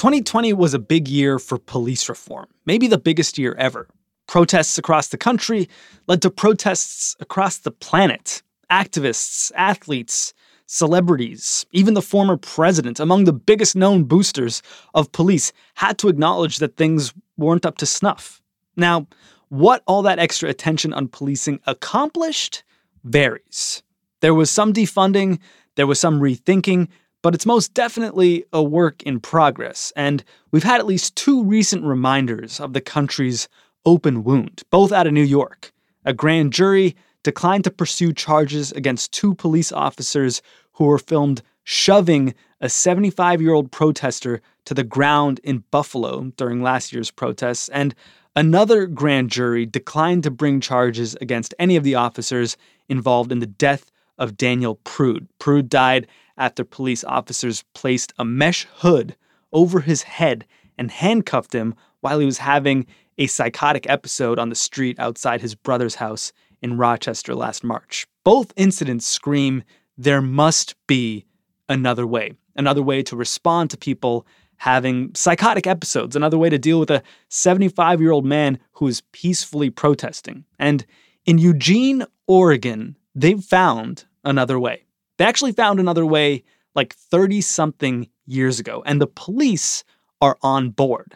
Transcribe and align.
2020 0.00 0.54
was 0.54 0.72
a 0.72 0.78
big 0.78 1.08
year 1.08 1.38
for 1.38 1.58
police 1.58 2.08
reform, 2.08 2.46
maybe 2.64 2.86
the 2.86 2.96
biggest 2.96 3.36
year 3.36 3.54
ever. 3.58 3.86
Protests 4.26 4.78
across 4.78 5.08
the 5.08 5.18
country 5.18 5.68
led 6.06 6.22
to 6.22 6.30
protests 6.30 7.14
across 7.20 7.58
the 7.58 7.70
planet. 7.70 8.42
Activists, 8.70 9.52
athletes, 9.56 10.32
celebrities, 10.64 11.66
even 11.72 11.92
the 11.92 12.00
former 12.00 12.38
president, 12.38 12.98
among 12.98 13.24
the 13.24 13.32
biggest 13.34 13.76
known 13.76 14.04
boosters 14.04 14.62
of 14.94 15.12
police, 15.12 15.52
had 15.74 15.98
to 15.98 16.08
acknowledge 16.08 16.60
that 16.60 16.78
things 16.78 17.12
weren't 17.36 17.66
up 17.66 17.76
to 17.76 17.84
snuff. 17.84 18.40
Now, 18.78 19.06
what 19.50 19.82
all 19.86 20.00
that 20.00 20.18
extra 20.18 20.48
attention 20.48 20.94
on 20.94 21.08
policing 21.08 21.60
accomplished 21.66 22.64
varies. 23.04 23.82
There 24.20 24.32
was 24.32 24.50
some 24.50 24.72
defunding, 24.72 25.40
there 25.74 25.86
was 25.86 26.00
some 26.00 26.22
rethinking, 26.22 26.88
but 27.22 27.34
it's 27.34 27.46
most 27.46 27.74
definitely 27.74 28.44
a 28.52 28.62
work 28.62 29.02
in 29.02 29.20
progress, 29.20 29.92
and 29.96 30.24
we've 30.50 30.62
had 30.62 30.80
at 30.80 30.86
least 30.86 31.16
two 31.16 31.44
recent 31.44 31.84
reminders 31.84 32.60
of 32.60 32.72
the 32.72 32.80
country's 32.80 33.48
open 33.84 34.24
wound, 34.24 34.62
both 34.70 34.92
out 34.92 35.06
of 35.06 35.12
New 35.12 35.22
York. 35.22 35.72
A 36.04 36.12
grand 36.12 36.52
jury 36.52 36.96
declined 37.22 37.64
to 37.64 37.70
pursue 37.70 38.12
charges 38.12 38.72
against 38.72 39.12
two 39.12 39.34
police 39.34 39.72
officers 39.72 40.42
who 40.72 40.84
were 40.84 40.98
filmed 40.98 41.42
shoving 41.64 42.34
a 42.60 42.68
75 42.68 43.40
year 43.40 43.52
old 43.52 43.70
protester 43.70 44.40
to 44.64 44.74
the 44.74 44.84
ground 44.84 45.40
in 45.44 45.64
Buffalo 45.70 46.32
during 46.36 46.62
last 46.62 46.92
year's 46.92 47.10
protests, 47.10 47.68
and 47.70 47.94
another 48.36 48.86
grand 48.86 49.30
jury 49.30 49.66
declined 49.66 50.22
to 50.22 50.30
bring 50.30 50.60
charges 50.60 51.16
against 51.20 51.54
any 51.58 51.76
of 51.76 51.84
the 51.84 51.94
officers 51.94 52.56
involved 52.88 53.32
in 53.32 53.40
the 53.40 53.46
death 53.46 53.90
of 54.18 54.36
Daniel 54.36 54.76
Prude. 54.84 55.26
Prude 55.38 55.68
died 55.68 56.06
after 56.40 56.64
police 56.64 57.04
officers 57.04 57.62
placed 57.74 58.12
a 58.18 58.24
mesh 58.24 58.66
hood 58.78 59.14
over 59.52 59.80
his 59.80 60.02
head 60.02 60.46
and 60.78 60.90
handcuffed 60.90 61.52
him 61.54 61.74
while 62.00 62.18
he 62.18 62.26
was 62.26 62.38
having 62.38 62.86
a 63.18 63.26
psychotic 63.26 63.88
episode 63.88 64.38
on 64.38 64.48
the 64.48 64.54
street 64.54 64.98
outside 64.98 65.42
his 65.42 65.54
brother's 65.54 65.96
house 65.96 66.32
in 66.62 66.78
Rochester 66.78 67.34
last 67.34 67.62
March. 67.62 68.06
Both 68.24 68.52
incidents 68.56 69.06
scream 69.06 69.62
there 69.98 70.22
must 70.22 70.74
be 70.86 71.26
another 71.68 72.06
way, 72.06 72.32
another 72.56 72.82
way 72.82 73.02
to 73.02 73.16
respond 73.16 73.70
to 73.70 73.76
people 73.76 74.26
having 74.56 75.10
psychotic 75.14 75.66
episodes, 75.66 76.16
another 76.16 76.38
way 76.38 76.48
to 76.48 76.58
deal 76.58 76.80
with 76.80 76.90
a 76.90 77.02
75 77.28 78.00
year 78.00 78.10
old 78.10 78.24
man 78.24 78.58
who 78.72 78.86
is 78.86 79.02
peacefully 79.12 79.68
protesting. 79.68 80.44
And 80.58 80.86
in 81.26 81.38
Eugene, 81.38 82.04
Oregon, 82.26 82.96
they've 83.14 83.42
found 83.42 84.06
another 84.24 84.58
way. 84.58 84.84
They 85.20 85.26
actually 85.26 85.52
found 85.52 85.78
another 85.78 86.06
way 86.06 86.44
like 86.74 86.94
30 86.94 87.42
something 87.42 88.08
years 88.24 88.58
ago, 88.58 88.82
and 88.86 89.02
the 89.02 89.06
police 89.06 89.84
are 90.22 90.38
on 90.40 90.70
board. 90.70 91.14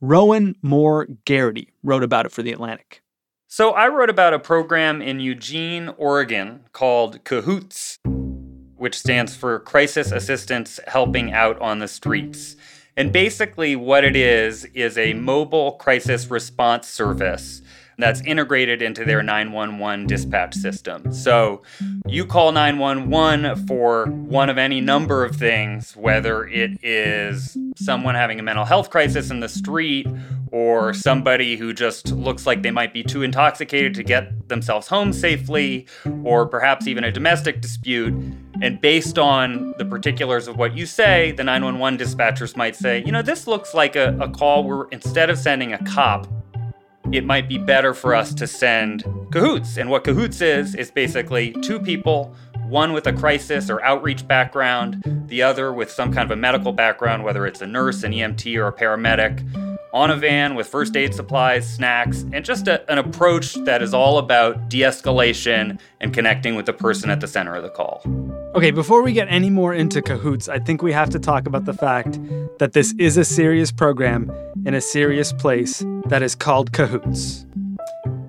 Rowan 0.00 0.56
Moore 0.62 1.06
Gerety 1.26 1.68
wrote 1.82 2.02
about 2.02 2.24
it 2.24 2.32
for 2.32 2.42
The 2.42 2.52
Atlantic. 2.52 3.02
So 3.48 3.72
I 3.72 3.88
wrote 3.88 4.08
about 4.08 4.32
a 4.32 4.38
program 4.38 5.02
in 5.02 5.20
Eugene, 5.20 5.90
Oregon 5.98 6.60
called 6.72 7.22
CAHOOTS, 7.24 7.98
which 8.76 8.98
stands 8.98 9.36
for 9.36 9.60
Crisis 9.60 10.12
Assistance 10.12 10.80
Helping 10.86 11.34
Out 11.34 11.60
on 11.60 11.78
the 11.78 11.88
Streets. 11.88 12.56
And 12.96 13.12
basically, 13.12 13.76
what 13.76 14.02
it 14.02 14.16
is, 14.16 14.64
is 14.72 14.96
a 14.96 15.12
mobile 15.12 15.72
crisis 15.72 16.30
response 16.30 16.88
service 16.88 17.60
that's 17.98 18.20
mm-hmm. 18.20 18.30
integrated 18.30 18.82
into 18.82 19.04
their 19.04 19.18
mm-hmm. 19.18 19.26
911 19.26 20.06
dispatch 20.06 20.54
system. 20.54 21.12
So 21.12 21.62
you 22.06 22.26
call 22.26 22.52
911 22.52 23.66
for 23.66 24.06
one 24.06 24.50
of 24.50 24.58
any 24.58 24.80
number 24.80 25.24
of 25.24 25.36
things, 25.36 25.96
whether 25.96 26.46
it 26.46 26.82
is 26.82 27.56
someone 27.76 28.14
having 28.14 28.38
a 28.38 28.42
mental 28.42 28.64
health 28.64 28.90
crisis 28.90 29.30
in 29.30 29.40
the 29.40 29.48
street 29.48 30.06
or 30.52 30.92
somebody 30.92 31.56
who 31.56 31.72
just 31.72 32.12
looks 32.12 32.46
like 32.46 32.62
they 32.62 32.70
might 32.70 32.92
be 32.92 33.02
too 33.02 33.22
intoxicated 33.22 33.94
to 33.94 34.02
get 34.02 34.48
themselves 34.48 34.86
home 34.86 35.10
safely, 35.12 35.86
or 36.22 36.46
perhaps 36.46 36.86
even 36.86 37.04
a 37.04 37.10
domestic 37.10 37.62
dispute. 37.62 38.12
And 38.60 38.78
based 38.80 39.18
on 39.18 39.74
the 39.78 39.84
particulars 39.86 40.48
of 40.48 40.58
what 40.58 40.76
you 40.76 40.84
say, 40.84 41.32
the 41.32 41.42
911 41.42 41.98
dispatchers 41.98 42.54
might 42.54 42.76
say, 42.76 43.02
you 43.04 43.10
know, 43.10 43.22
this 43.22 43.46
looks 43.46 43.72
like 43.72 43.96
a, 43.96 44.16
a 44.20 44.28
call 44.28 44.64
where 44.64 44.86
instead 44.92 45.30
of 45.30 45.38
sending 45.38 45.72
a 45.72 45.82
cop, 45.84 46.28
it 47.10 47.24
might 47.24 47.48
be 47.48 47.58
better 47.58 47.94
for 47.94 48.14
us 48.14 48.32
to 48.34 48.46
send 48.46 49.04
cahoots. 49.30 49.76
And 49.76 49.90
what 49.90 50.04
cahoots 50.04 50.40
is, 50.40 50.74
is 50.74 50.90
basically 50.90 51.52
two 51.62 51.80
people, 51.80 52.34
one 52.68 52.92
with 52.92 53.06
a 53.06 53.12
crisis 53.12 53.68
or 53.68 53.82
outreach 53.82 54.26
background, 54.28 55.02
the 55.26 55.42
other 55.42 55.72
with 55.72 55.90
some 55.90 56.12
kind 56.12 56.30
of 56.30 56.36
a 56.36 56.40
medical 56.40 56.72
background, 56.72 57.24
whether 57.24 57.46
it's 57.46 57.60
a 57.60 57.66
nurse, 57.66 58.02
an 58.02 58.12
EMT, 58.12 58.56
or 58.56 58.68
a 58.68 58.72
paramedic, 58.72 59.42
on 59.92 60.10
a 60.10 60.16
van 60.16 60.54
with 60.54 60.66
first 60.66 60.96
aid 60.96 61.14
supplies, 61.14 61.70
snacks, 61.70 62.24
and 62.32 62.44
just 62.44 62.66
a, 62.66 62.90
an 62.90 62.98
approach 62.98 63.54
that 63.64 63.82
is 63.82 63.92
all 63.92 64.18
about 64.18 64.70
de 64.70 64.80
escalation 64.80 65.78
and 66.00 66.14
connecting 66.14 66.54
with 66.54 66.64
the 66.64 66.72
person 66.72 67.10
at 67.10 67.20
the 67.20 67.28
center 67.28 67.54
of 67.54 67.62
the 67.62 67.68
call. 67.68 68.02
Okay, 68.54 68.70
before 68.70 69.02
we 69.02 69.12
get 69.12 69.28
any 69.28 69.50
more 69.50 69.74
into 69.74 70.00
cahoots, 70.00 70.48
I 70.48 70.58
think 70.58 70.82
we 70.82 70.92
have 70.92 71.10
to 71.10 71.18
talk 71.18 71.46
about 71.46 71.66
the 71.66 71.74
fact 71.74 72.18
that 72.58 72.72
this 72.72 72.94
is 72.98 73.16
a 73.16 73.24
serious 73.24 73.70
program 73.70 74.30
in 74.64 74.74
a 74.74 74.80
serious 74.80 75.32
place 75.32 75.84
that 76.06 76.22
is 76.22 76.34
called 76.34 76.72
cahoots. 76.72 77.46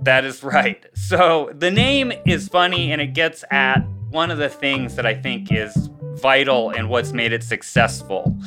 That 0.03 0.25
is 0.25 0.43
right. 0.43 0.85
So 0.95 1.51
the 1.53 1.71
name 1.71 2.11
is 2.25 2.47
funny 2.47 2.91
and 2.91 3.01
it 3.01 3.13
gets 3.13 3.43
at 3.51 3.79
one 4.09 4.31
of 4.31 4.37
the 4.37 4.49
things 4.49 4.95
that 4.95 5.05
I 5.05 5.13
think 5.13 5.51
is 5.51 5.89
vital 6.15 6.69
and 6.69 6.89
what's 6.89 7.13
made 7.13 7.33
it 7.33 7.43
successful, 7.43 8.37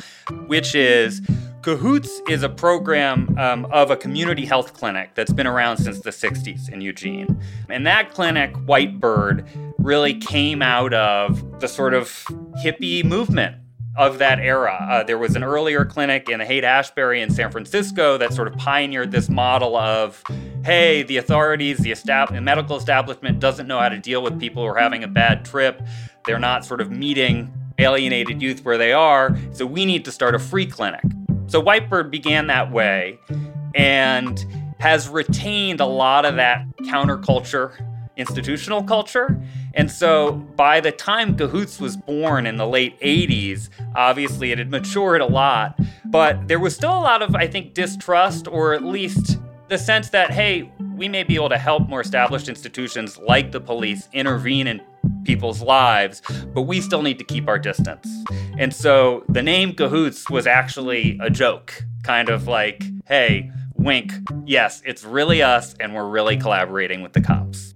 which 0.46 0.74
is 0.74 1.20
Cahoots 1.66 2.22
is 2.28 2.44
a 2.44 2.48
program 2.48 3.36
um, 3.40 3.64
of 3.72 3.90
a 3.90 3.96
community 3.96 4.44
health 4.44 4.72
clinic 4.72 5.16
that's 5.16 5.32
been 5.32 5.48
around 5.48 5.78
since 5.78 5.98
the 5.98 6.10
60s 6.10 6.68
in 6.70 6.80
Eugene. 6.80 7.42
And 7.68 7.84
that 7.88 8.14
clinic, 8.14 8.52
Whitebird, 8.52 9.74
really 9.78 10.14
came 10.14 10.62
out 10.62 10.94
of 10.94 11.58
the 11.58 11.66
sort 11.66 11.92
of 11.92 12.08
hippie 12.64 13.04
movement 13.04 13.56
of 13.96 14.18
that 14.18 14.38
era. 14.38 14.86
Uh, 14.90 15.02
there 15.02 15.18
was 15.18 15.36
an 15.36 15.42
earlier 15.42 15.84
clinic 15.84 16.28
in 16.28 16.40
Haight 16.40 16.64
Ashbury 16.64 17.22
in 17.22 17.30
San 17.30 17.50
Francisco 17.50 18.18
that 18.18 18.32
sort 18.32 18.48
of 18.48 18.56
pioneered 18.56 19.10
this 19.10 19.28
model 19.28 19.76
of, 19.76 20.22
hey, 20.64 21.02
the 21.02 21.16
authorities, 21.16 21.78
the, 21.78 21.90
estab- 21.90 22.32
the 22.32 22.40
medical 22.40 22.76
establishment 22.76 23.40
doesn't 23.40 23.66
know 23.66 23.78
how 23.78 23.88
to 23.88 23.98
deal 23.98 24.22
with 24.22 24.38
people 24.38 24.62
who 24.62 24.68
are 24.68 24.78
having 24.78 25.02
a 25.02 25.08
bad 25.08 25.44
trip. 25.44 25.82
They're 26.26 26.38
not 26.38 26.64
sort 26.64 26.80
of 26.80 26.90
meeting 26.90 27.52
alienated 27.78 28.40
youth 28.42 28.64
where 28.64 28.78
they 28.78 28.92
are, 28.92 29.36
so 29.52 29.66
we 29.66 29.84
need 29.84 30.04
to 30.04 30.12
start 30.12 30.34
a 30.34 30.38
free 30.38 30.66
clinic. 30.66 31.04
So 31.46 31.62
Whitebird 31.62 32.10
began 32.10 32.46
that 32.48 32.72
way 32.72 33.18
and 33.74 34.44
has 34.78 35.08
retained 35.08 35.80
a 35.80 35.86
lot 35.86 36.24
of 36.24 36.36
that 36.36 36.66
counterculture, 36.82 37.72
institutional 38.16 38.82
culture. 38.82 39.40
And 39.74 39.90
so 39.90 40.32
by 40.32 40.80
the 40.80 40.92
time 40.92 41.36
Cahoots 41.36 41.80
was 41.80 41.96
born 41.96 42.46
in 42.46 42.56
the 42.56 42.66
late 42.66 42.98
80s, 43.00 43.68
obviously 43.94 44.52
it 44.52 44.58
had 44.58 44.70
matured 44.70 45.20
a 45.20 45.26
lot, 45.26 45.78
but 46.06 46.48
there 46.48 46.58
was 46.58 46.74
still 46.74 46.96
a 46.96 47.00
lot 47.00 47.22
of, 47.22 47.34
I 47.34 47.46
think, 47.46 47.74
distrust 47.74 48.48
or 48.48 48.74
at 48.74 48.82
least 48.82 49.38
the 49.68 49.76
sense 49.78 50.10
that, 50.10 50.30
hey, 50.30 50.70
we 50.94 51.08
may 51.08 51.24
be 51.24 51.34
able 51.34 51.48
to 51.48 51.58
help 51.58 51.88
more 51.88 52.00
established 52.00 52.48
institutions 52.48 53.18
like 53.18 53.52
the 53.52 53.60
police 53.60 54.08
intervene 54.12 54.66
in 54.66 54.80
people's 55.24 55.60
lives, 55.60 56.22
but 56.54 56.62
we 56.62 56.80
still 56.80 57.02
need 57.02 57.18
to 57.18 57.24
keep 57.24 57.48
our 57.48 57.58
distance. 57.58 58.08
And 58.58 58.72
so 58.72 59.24
the 59.28 59.42
name 59.42 59.74
Cahoots 59.74 60.30
was 60.30 60.46
actually 60.46 61.18
a 61.20 61.28
joke, 61.28 61.84
kind 62.02 62.28
of 62.28 62.46
like, 62.46 62.84
hey, 63.06 63.50
wink, 63.74 64.12
yes, 64.44 64.82
it's 64.86 65.04
really 65.04 65.42
us, 65.42 65.74
and 65.80 65.94
we're 65.94 66.08
really 66.08 66.36
collaborating 66.36 67.02
with 67.02 67.12
the 67.12 67.20
cops. 67.20 67.74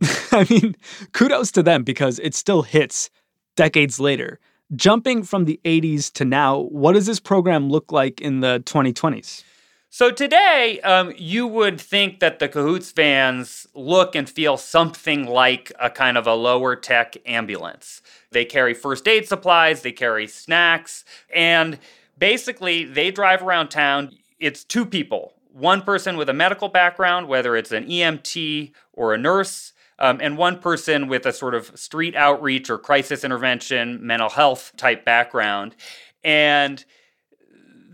I 0.32 0.46
mean, 0.48 0.76
kudos 1.12 1.50
to 1.52 1.62
them 1.62 1.82
because 1.82 2.18
it 2.18 2.34
still 2.34 2.62
hits 2.62 3.10
decades 3.56 3.98
later. 3.98 4.38
Jumping 4.74 5.22
from 5.22 5.44
the 5.44 5.60
80s 5.64 6.12
to 6.14 6.24
now, 6.24 6.60
what 6.60 6.94
does 6.94 7.06
this 7.06 7.20
program 7.20 7.70
look 7.70 7.92
like 7.92 8.20
in 8.20 8.40
the 8.40 8.62
2020s? 8.66 9.44
So 9.88 10.10
today, 10.10 10.80
um, 10.82 11.14
you 11.16 11.46
would 11.46 11.80
think 11.80 12.20
that 12.20 12.38
the 12.38 12.48
Cahoots 12.48 12.92
vans 12.92 13.66
look 13.74 14.14
and 14.14 14.28
feel 14.28 14.56
something 14.56 15.26
like 15.26 15.72
a 15.80 15.88
kind 15.88 16.18
of 16.18 16.26
a 16.26 16.34
lower 16.34 16.76
tech 16.76 17.16
ambulance. 17.24 18.02
They 18.30 18.44
carry 18.44 18.74
first 18.74 19.08
aid 19.08 19.26
supplies, 19.26 19.82
they 19.82 19.92
carry 19.92 20.26
snacks, 20.26 21.04
and 21.34 21.78
basically 22.18 22.84
they 22.84 23.10
drive 23.10 23.42
around 23.42 23.68
town. 23.68 24.18
It's 24.38 24.64
two 24.64 24.84
people 24.84 25.32
one 25.56 25.80
person 25.80 26.18
with 26.18 26.28
a 26.28 26.34
medical 26.34 26.68
background, 26.68 27.28
whether 27.28 27.56
it's 27.56 27.72
an 27.72 27.86
EMT 27.86 28.72
or 28.92 29.14
a 29.14 29.18
nurse, 29.18 29.72
um, 29.98 30.18
and 30.20 30.36
one 30.36 30.58
person 30.58 31.08
with 31.08 31.26
a 31.26 31.32
sort 31.32 31.54
of 31.54 31.76
street 31.78 32.14
outreach 32.14 32.70
or 32.70 32.78
crisis 32.78 33.24
intervention, 33.24 34.04
mental 34.06 34.28
health 34.28 34.72
type 34.76 35.04
background. 35.04 35.74
And 36.22 36.84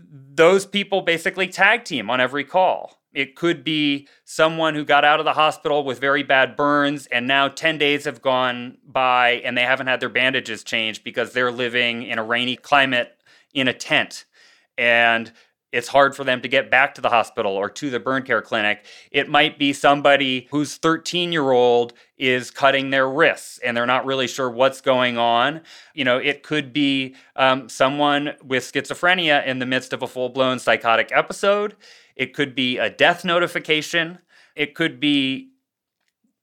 those 0.09 0.65
people 0.65 1.01
basically 1.01 1.47
tag 1.47 1.85
team 1.85 2.09
on 2.09 2.19
every 2.19 2.43
call. 2.43 2.99
It 3.13 3.35
could 3.35 3.63
be 3.63 4.07
someone 4.25 4.73
who 4.73 4.83
got 4.83 5.05
out 5.05 5.19
of 5.19 5.25
the 5.25 5.33
hospital 5.33 5.83
with 5.83 5.99
very 5.99 6.23
bad 6.23 6.55
burns, 6.55 7.05
and 7.07 7.27
now 7.27 7.47
10 7.47 7.77
days 7.77 8.05
have 8.05 8.23
gone 8.23 8.79
by 8.85 9.41
and 9.45 9.55
they 9.55 9.61
haven't 9.61 9.85
had 9.87 9.99
their 9.99 10.09
bandages 10.09 10.63
changed 10.63 11.03
because 11.03 11.31
they're 11.31 11.51
living 11.51 12.03
in 12.03 12.17
a 12.17 12.23
rainy 12.23 12.55
climate 12.55 13.15
in 13.53 13.67
a 13.67 13.73
tent. 13.73 14.25
And 14.77 15.31
it's 15.73 15.87
hard 15.87 16.15
for 16.15 16.23
them 16.23 16.39
to 16.41 16.47
get 16.47 16.69
back 16.69 16.93
to 16.95 17.01
the 17.01 17.09
hospital 17.09 17.51
or 17.51 17.67
to 17.67 17.89
the 17.89 17.99
burn 17.99 18.21
care 18.23 18.41
clinic. 18.41 18.85
It 19.11 19.27
might 19.27 19.57
be 19.57 19.73
somebody 19.73 20.47
whose 20.51 20.77
13 20.77 21.33
year 21.33 21.51
old 21.51 21.93
is 22.15 22.51
cutting 22.51 22.91
their 22.91 23.09
wrists 23.09 23.57
and 23.57 23.75
they're 23.75 23.87
not 23.87 24.05
really 24.05 24.27
sure 24.27 24.49
what's 24.49 24.81
going 24.81 25.17
on. 25.17 25.61
You 25.95 26.05
know, 26.05 26.19
it 26.19 26.43
could 26.43 26.71
be 26.71 27.15
um, 27.35 27.67
someone 27.67 28.35
with 28.43 28.71
schizophrenia 28.71 29.45
in 29.45 29.57
the 29.57 29.65
midst 29.65 29.93
of 29.93 30.03
a 30.03 30.07
full 30.07 30.29
blown 30.29 30.59
psychotic 30.59 31.09
episode. 31.11 31.75
It 32.15 32.35
could 32.35 32.53
be 32.53 32.77
a 32.77 32.91
death 32.91 33.25
notification. 33.25 34.19
It 34.55 34.75
could 34.75 34.99
be 34.99 35.49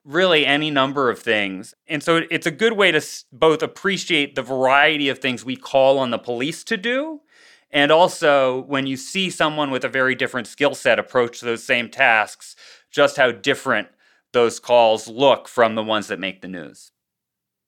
really 0.03 0.45
any 0.45 0.71
number 0.71 1.09
of 1.09 1.19
things. 1.19 1.73
And 1.87 2.03
so 2.03 2.21
it's 2.29 2.47
a 2.47 2.51
good 2.51 2.73
way 2.73 2.91
to 2.91 3.01
both 3.31 3.63
appreciate 3.63 4.35
the 4.35 4.41
variety 4.41 5.07
of 5.07 5.19
things 5.19 5.45
we 5.45 5.55
call 5.55 5.99
on 5.99 6.09
the 6.09 6.17
police 6.17 6.65
to 6.65 6.75
do 6.75 7.21
and 7.71 7.91
also, 7.91 8.63
when 8.63 8.85
you 8.85 8.97
see 8.97 9.29
someone 9.29 9.71
with 9.71 9.85
a 9.85 9.89
very 9.89 10.15
different 10.15 10.47
skill 10.47 10.75
set 10.75 10.99
approach 10.99 11.39
those 11.39 11.63
same 11.63 11.89
tasks, 11.89 12.55
just 12.91 13.17
how 13.17 13.31
different 13.31 13.87
those 14.33 14.59
calls 14.59 15.07
look 15.07 15.47
from 15.47 15.75
the 15.75 15.83
ones 15.83 16.07
that 16.07 16.19
make 16.19 16.41
the 16.41 16.47
news. 16.47 16.91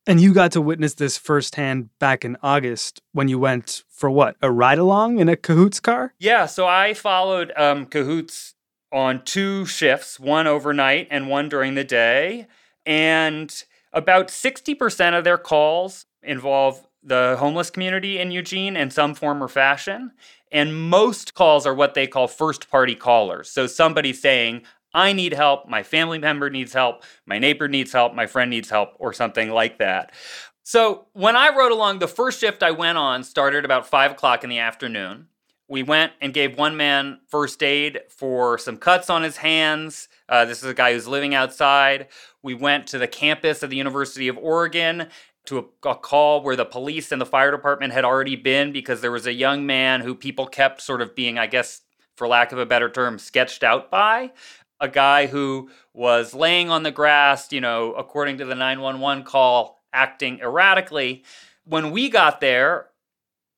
And 0.06 0.20
you 0.20 0.34
got 0.34 0.52
to 0.52 0.62
witness 0.62 0.96
this 0.96 1.18
firsthand 1.18 1.90
back 1.98 2.26
in 2.26 2.36
August 2.44 3.02
when 3.14 3.30
you 3.30 3.40
went 3.40 3.84
for 3.90 4.10
what, 4.10 4.36
a 4.42 4.52
ride 4.52 4.78
along 4.78 5.20
in 5.20 5.30
a 5.30 5.38
Cahoots 5.38 5.80
car? 5.80 6.14
Yeah, 6.20 6.46
so 6.46 6.68
I 6.68 6.94
followed 6.94 7.54
um, 7.56 7.86
Cahoots 7.86 8.56
on 8.92 9.24
two 9.24 9.66
shifts, 9.66 10.20
one 10.20 10.46
overnight 10.46 11.08
and 11.10 11.30
one 11.30 11.48
during 11.48 11.76
the 11.76 11.86
day. 11.86 12.48
And 12.86 13.64
about 13.94 14.28
60% 14.28 15.18
of 15.18 15.24
their 15.24 15.38
calls 15.38 16.06
involve 16.22 16.86
the 17.04 17.36
homeless 17.40 17.70
community 17.70 18.20
in 18.20 18.32
Eugene 18.32 18.78
in 18.78 18.90
some 18.90 19.14
form 19.14 19.44
or 19.44 19.48
fashion. 19.48 20.12
And 20.52 20.90
most 20.90 21.34
calls 21.34 21.66
are 21.66 21.74
what 21.74 21.94
they 21.94 22.08
call 22.08 22.28
first 22.28 22.70
party 22.70 22.96
callers. 22.96 23.50
So 23.50 23.68
somebody 23.68 24.14
saying, 24.14 24.64
I 24.94 25.14
need 25.14 25.34
help, 25.34 25.68
my 25.68 25.82
family 25.82 26.20
member 26.20 26.50
needs 26.50 26.74
help, 26.74 27.04
my 27.26 27.40
neighbor 27.40 27.68
needs 27.68 27.92
help, 27.92 28.14
my 28.14 28.28
friend 28.28 28.52
needs 28.52 28.70
help, 28.70 28.90
or 29.00 29.12
something 29.12 29.50
like 29.50 29.80
that. 29.80 30.14
So 30.62 31.08
when 31.14 31.36
I 31.36 31.50
rode 31.56 31.72
along, 31.72 32.00
the 32.00 32.08
first 32.08 32.40
shift 32.40 32.64
I 32.64 32.72
went 32.72 32.98
on 32.98 33.24
started 33.24 33.66
about 33.66 33.88
five 33.88 34.12
o'clock 34.12 34.44
in 34.44 34.50
the 34.50 34.60
afternoon. 34.60 35.28
We 35.68 35.82
went 35.82 36.14
and 36.22 36.34
gave 36.34 36.58
one 36.58 36.78
man 36.78 37.20
first 37.28 37.64
aid 37.64 38.02
for 38.10 38.58
some 38.58 38.78
cuts 38.78 39.10
on 39.10 39.24
his 39.24 39.38
hands. 39.38 40.08
Uh, 40.30 40.46
this 40.46 40.60
is 40.62 40.70
a 40.70 40.74
guy 40.74 40.94
who's 40.94 41.08
living 41.08 41.34
outside. 41.34 42.08
We 42.44 42.54
went 42.54 42.88
to 42.88 42.98
the 43.00 43.08
campus 43.08 43.64
of 43.64 43.72
the 43.72 43.78
University 43.78 44.28
of 44.28 44.38
Oregon 44.38 45.08
to 45.46 45.60
a, 45.60 45.90
a, 45.90 45.96
call 45.96 46.42
where 46.42 46.56
the 46.56 46.66
police 46.66 47.12
and 47.12 47.20
the 47.20 47.26
fire 47.26 47.52
department 47.52 47.94
had 47.94 48.06
already 48.06 48.36
been 48.36 48.72
because 48.72 49.02
there 49.02 49.12
was 49.12 49.28
a 49.28 49.34
young 49.34 49.66
man 49.66 50.02
who 50.02 50.16
people 50.16 50.48
kept 50.48 50.82
sort 50.82 51.02
of 51.02 51.16
being, 51.16 51.38
I 51.38 51.48
guess, 51.48 51.82
for 52.16 52.28
lack 52.28 52.52
of 52.52 52.60
a 52.60 52.66
better 52.66 52.90
term, 52.90 53.20
sketched 53.20 53.64
out 53.64 53.92
by. 53.92 54.32
A 54.80 54.88
guy 54.88 55.28
who 55.28 55.70
was 55.94 56.34
laying 56.34 56.70
on 56.70 56.84
the 56.84 56.92
grass, 56.92 57.52
you 57.52 57.62
know, 57.62 57.94
according 57.94 58.38
to 58.40 58.46
the 58.46 58.56
911 58.56 59.24
call, 59.24 59.84
acting 59.94 60.40
erratically. 60.40 61.24
When 61.66 61.92
we 61.92 62.10
got 62.10 62.42
there, 62.42 62.88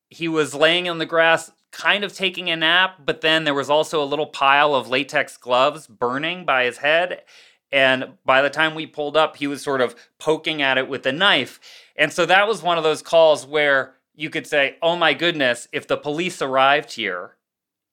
he 0.09 0.27
was 0.27 0.53
laying 0.53 0.87
on 0.89 0.97
the 0.97 1.05
grass, 1.05 1.51
kind 1.71 2.03
of 2.03 2.13
taking 2.13 2.49
a 2.49 2.55
nap, 2.55 3.01
but 3.05 3.21
then 3.21 3.43
there 3.43 3.53
was 3.53 3.69
also 3.69 4.01
a 4.01 4.05
little 4.05 4.27
pile 4.27 4.75
of 4.75 4.87
latex 4.87 5.37
gloves 5.37 5.87
burning 5.87 6.45
by 6.45 6.65
his 6.65 6.77
head. 6.77 7.23
And 7.71 8.13
by 8.25 8.41
the 8.41 8.49
time 8.49 8.75
we 8.75 8.85
pulled 8.85 9.17
up, 9.17 9.37
he 9.37 9.47
was 9.47 9.61
sort 9.61 9.81
of 9.81 9.95
poking 10.19 10.61
at 10.61 10.77
it 10.77 10.87
with 10.87 11.05
a 11.05 11.11
knife. 11.11 11.59
And 11.95 12.11
so 12.11 12.25
that 12.25 12.47
was 12.47 12.63
one 12.63 12.77
of 12.77 12.83
those 12.83 13.01
calls 13.01 13.45
where 13.45 13.95
you 14.13 14.29
could 14.29 14.47
say, 14.47 14.77
oh 14.81 14.95
my 14.95 15.13
goodness, 15.13 15.67
if 15.71 15.87
the 15.87 15.97
police 15.97 16.41
arrived 16.41 16.93
here, 16.93 17.35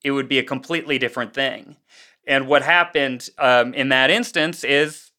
it 0.03 0.11
would 0.11 0.29
be 0.29 0.39
a 0.39 0.43
completely 0.43 0.97
different 0.97 1.33
thing. 1.33 1.77
And 2.25 2.47
what 2.47 2.61
happened 2.61 3.29
um, 3.37 3.73
in 3.73 3.89
that 3.89 4.09
instance 4.09 4.63
is 4.63 5.11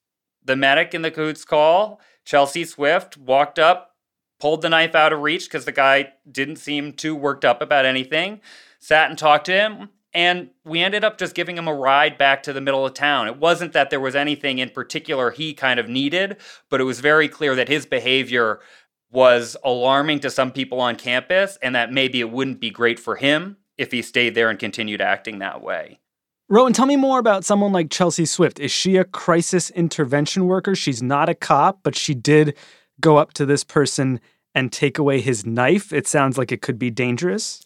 the 0.45 0.57
medic 0.57 0.95
in 0.95 1.03
the 1.03 1.11
Cahoots 1.11 1.45
call, 1.45 2.01
Chelsea 2.25 2.65
Swift, 2.65 3.17
walked 3.17 3.59
up, 3.59 3.97
pulled 4.41 4.63
the 4.63 4.69
knife 4.69 4.95
out 4.95 5.13
of 5.13 5.21
reach 5.21 5.45
because 5.45 5.65
the 5.65 5.73
guy 5.73 6.13
didn't 6.31 6.57
seem 6.57 6.93
too 6.93 7.15
worked 7.15 7.45
up 7.45 7.61
about 7.61 7.87
anything, 7.87 8.41
sat 8.79 9.11
and 9.11 9.19
talked 9.19 9.47
to 9.47 9.53
him, 9.53 9.91
and 10.15 10.51
we 10.65 10.81
ended 10.81 11.03
up 11.03 11.19
just 11.19 11.35
giving 11.35 11.59
him 11.59 11.67
a 11.67 11.75
ride 11.75 12.17
back 12.17 12.43
to 12.45 12.53
the 12.53 12.61
middle 12.61 12.87
of 12.87 12.95
town. 12.95 13.27
It 13.27 13.39
wasn't 13.39 13.73
that 13.73 13.91
there 13.91 14.01
was 14.01 14.15
anything 14.15 14.59
in 14.59 14.71
particular 14.71 15.31
he 15.31 15.53
kind 15.53 15.81
of 15.81 15.89
needed, 15.89 16.37
but 16.71 16.81
it 16.81 16.85
was 16.85 17.01
very 17.01 17.29
clear 17.29 17.57
that 17.57 17.69
his 17.69 17.85
behavior 17.85 18.61
was 19.11 19.57
alarming 19.65 20.21
to 20.21 20.31
some 20.31 20.53
people 20.53 20.81
on 20.81 20.97
campus 20.97 21.59
and 21.63 21.75
that 21.75 21.93
maybe 21.93 22.21
it 22.21 22.31
wouldn't 22.31 22.61
be 22.61 22.71
great 22.71 22.99
for 22.99 23.17
him 23.17 23.57
if 23.77 23.91
he 23.91 24.03
stayed 24.03 24.35
there 24.35 24.51
and 24.51 24.59
continued 24.59 25.01
acting 25.01 25.41
that 25.41 25.61
way. 25.61 25.99
Rowan, 26.49 26.73
tell 26.73 26.87
me 26.87 26.97
more 26.97 27.19
about 27.19 27.45
someone 27.45 27.73
like 27.73 27.91
Chelsea 27.91 28.27
Swift. 28.27 28.61
Is 28.61 28.71
she 28.71 28.97
a 28.97 29.05
crisis 29.05 29.71
intervention 29.71 30.47
worker? 30.47 30.75
She's 30.75 31.03
not 31.03 31.29
a 31.29 31.35
cop, 31.35 31.81
but 31.83 31.97
she 31.97 32.15
did 32.15 32.57
go 33.01 33.17
up 33.17 33.33
to 33.35 33.47
this 33.47 33.65
person 33.65 34.21
and 34.55 34.71
take 34.71 34.99
away 34.99 35.21
his 35.21 35.45
knife. 35.47 35.93
It 35.93 36.07
sounds 36.07 36.39
like 36.39 36.53
it 36.53 36.63
could 36.63 36.79
be 36.79 36.91
dangerous. 36.91 37.63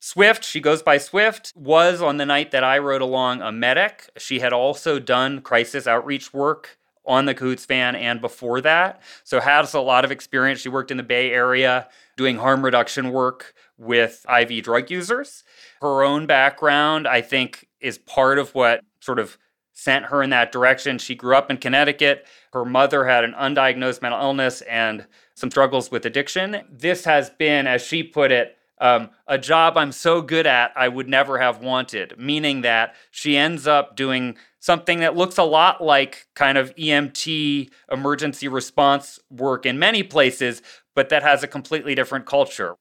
Swift, 0.00 0.44
she 0.44 0.60
goes 0.60 0.82
by 0.82 0.98
Swift, 0.98 1.52
was 1.56 2.00
on 2.00 2.18
the 2.18 2.26
night 2.26 2.52
that 2.52 2.62
I 2.62 2.78
rode 2.78 3.02
along 3.02 3.42
a 3.42 3.50
medic. 3.50 4.08
She 4.16 4.38
had 4.38 4.52
also 4.52 4.98
done 4.98 5.40
crisis 5.40 5.86
outreach 5.86 6.32
work 6.32 6.78
on 7.04 7.24
the 7.24 7.34
Cahoots 7.34 7.64
van 7.64 7.96
and 7.96 8.20
before 8.20 8.60
that. 8.60 9.02
So 9.24 9.40
has 9.40 9.74
a 9.74 9.80
lot 9.80 10.04
of 10.04 10.12
experience. 10.12 10.60
She 10.60 10.68
worked 10.68 10.90
in 10.90 10.98
the 10.98 11.02
Bay 11.02 11.32
Area 11.32 11.88
doing 12.16 12.36
harm 12.36 12.64
reduction 12.64 13.10
work 13.10 13.54
with 13.78 14.24
IV 14.28 14.62
drug 14.62 14.90
users. 14.90 15.42
Her 15.80 16.02
own 16.04 16.26
background, 16.26 17.08
I 17.08 17.22
think, 17.22 17.66
is 17.80 17.98
part 17.98 18.38
of 18.38 18.54
what 18.54 18.82
sort 19.00 19.18
of 19.18 19.38
sent 19.72 20.06
her 20.06 20.22
in 20.22 20.30
that 20.30 20.52
direction. 20.52 20.98
She 20.98 21.14
grew 21.14 21.36
up 21.36 21.50
in 21.50 21.56
Connecticut. 21.56 22.26
Her 22.52 22.64
mother 22.64 23.06
had 23.06 23.24
an 23.24 23.32
undiagnosed 23.32 24.02
mental 24.02 24.20
illness 24.20 24.60
and 24.62 25.06
some 25.34 25.50
struggles 25.50 25.90
with 25.90 26.04
addiction. 26.04 26.62
This 26.70 27.04
has 27.04 27.30
been, 27.30 27.66
as 27.66 27.80
she 27.80 28.02
put 28.02 28.32
it, 28.32 28.57
um, 28.80 29.10
a 29.26 29.38
job 29.38 29.76
I'm 29.76 29.92
so 29.92 30.22
good 30.22 30.46
at 30.46 30.72
I 30.76 30.88
would 30.88 31.08
never 31.08 31.38
have 31.38 31.60
wanted, 31.60 32.14
meaning 32.18 32.62
that 32.62 32.94
she 33.10 33.36
ends 33.36 33.66
up 33.66 33.96
doing 33.96 34.36
something 34.60 35.00
that 35.00 35.16
looks 35.16 35.38
a 35.38 35.44
lot 35.44 35.82
like 35.82 36.26
kind 36.34 36.58
of 36.58 36.74
EMT 36.76 37.70
emergency 37.90 38.48
response 38.48 39.18
work 39.30 39.66
in 39.66 39.78
many 39.78 40.02
places, 40.02 40.62
but 40.94 41.08
that 41.08 41.22
has 41.22 41.42
a 41.42 41.48
completely 41.48 41.94
different 41.94 42.26
culture. 42.26 42.76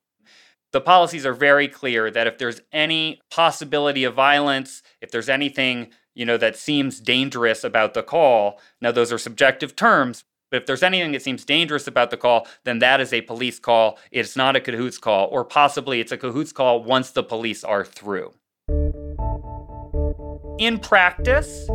The 0.74 0.82
policies 0.82 1.26
are 1.26 1.34
very 1.34 1.68
clear 1.68 2.12
that 2.12 2.28
if 2.28 2.38
there's 2.38 2.62
any 2.72 3.22
possibility 3.32 4.04
of 4.04 4.14
violence, 4.14 4.84
if 5.02 5.12
there's 5.12 5.30
anything, 5.30 5.90
you 6.14 6.26
know, 6.26 6.38
that 6.38 6.58
seems 6.58 7.00
dangerous 7.00 7.64
about 7.64 7.94
the 7.94 8.04
call, 8.04 8.60
now 8.82 8.92
those 8.92 9.14
are 9.14 9.18
subjective 9.18 9.76
terms, 9.76 10.26
but 10.50 10.62
if 10.62 10.66
there's 10.66 10.84
anything 10.84 11.12
that 11.12 11.22
seems 11.22 11.44
dangerous 11.46 11.88
about 11.88 12.10
the 12.10 12.18
call, 12.18 12.48
then 12.64 12.80
that 12.80 13.02
is 13.02 13.14
a 13.14 13.22
police 13.22 13.60
call. 13.60 13.98
It's 14.12 14.36
not 14.36 14.56
a 14.56 14.62
cahoots 14.62 14.98
call, 14.98 15.28
or 15.32 15.44
possibly 15.44 16.00
it's 16.00 16.12
a 16.12 16.18
cahoots 16.18 16.52
call 16.52 16.84
once 16.84 17.12
the 17.12 17.24
police 17.24 17.64
are 17.64 17.84
through. 17.84 18.34
In 20.60 20.80
practice, 20.80 21.68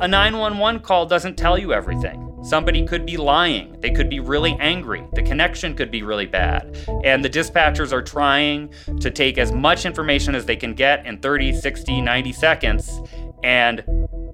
a 0.00 0.08
911 0.08 0.80
call 0.80 1.06
doesn't 1.06 1.36
tell 1.36 1.58
you 1.58 1.72
everything. 1.72 2.22
Somebody 2.42 2.86
could 2.86 3.06
be 3.06 3.16
lying. 3.16 3.80
They 3.80 3.90
could 3.90 4.08
be 4.08 4.20
really 4.20 4.56
angry. 4.60 5.04
The 5.14 5.22
connection 5.22 5.74
could 5.74 5.90
be 5.90 6.02
really 6.02 6.26
bad. 6.26 6.76
And 7.04 7.24
the 7.24 7.30
dispatchers 7.30 7.92
are 7.92 8.02
trying 8.02 8.72
to 9.00 9.10
take 9.10 9.36
as 9.36 9.52
much 9.52 9.84
information 9.84 10.34
as 10.34 10.44
they 10.44 10.56
can 10.56 10.74
get 10.74 11.04
in 11.06 11.18
30, 11.18 11.54
60, 11.54 12.00
90 12.00 12.32
seconds 12.32 13.00
and 13.42 13.84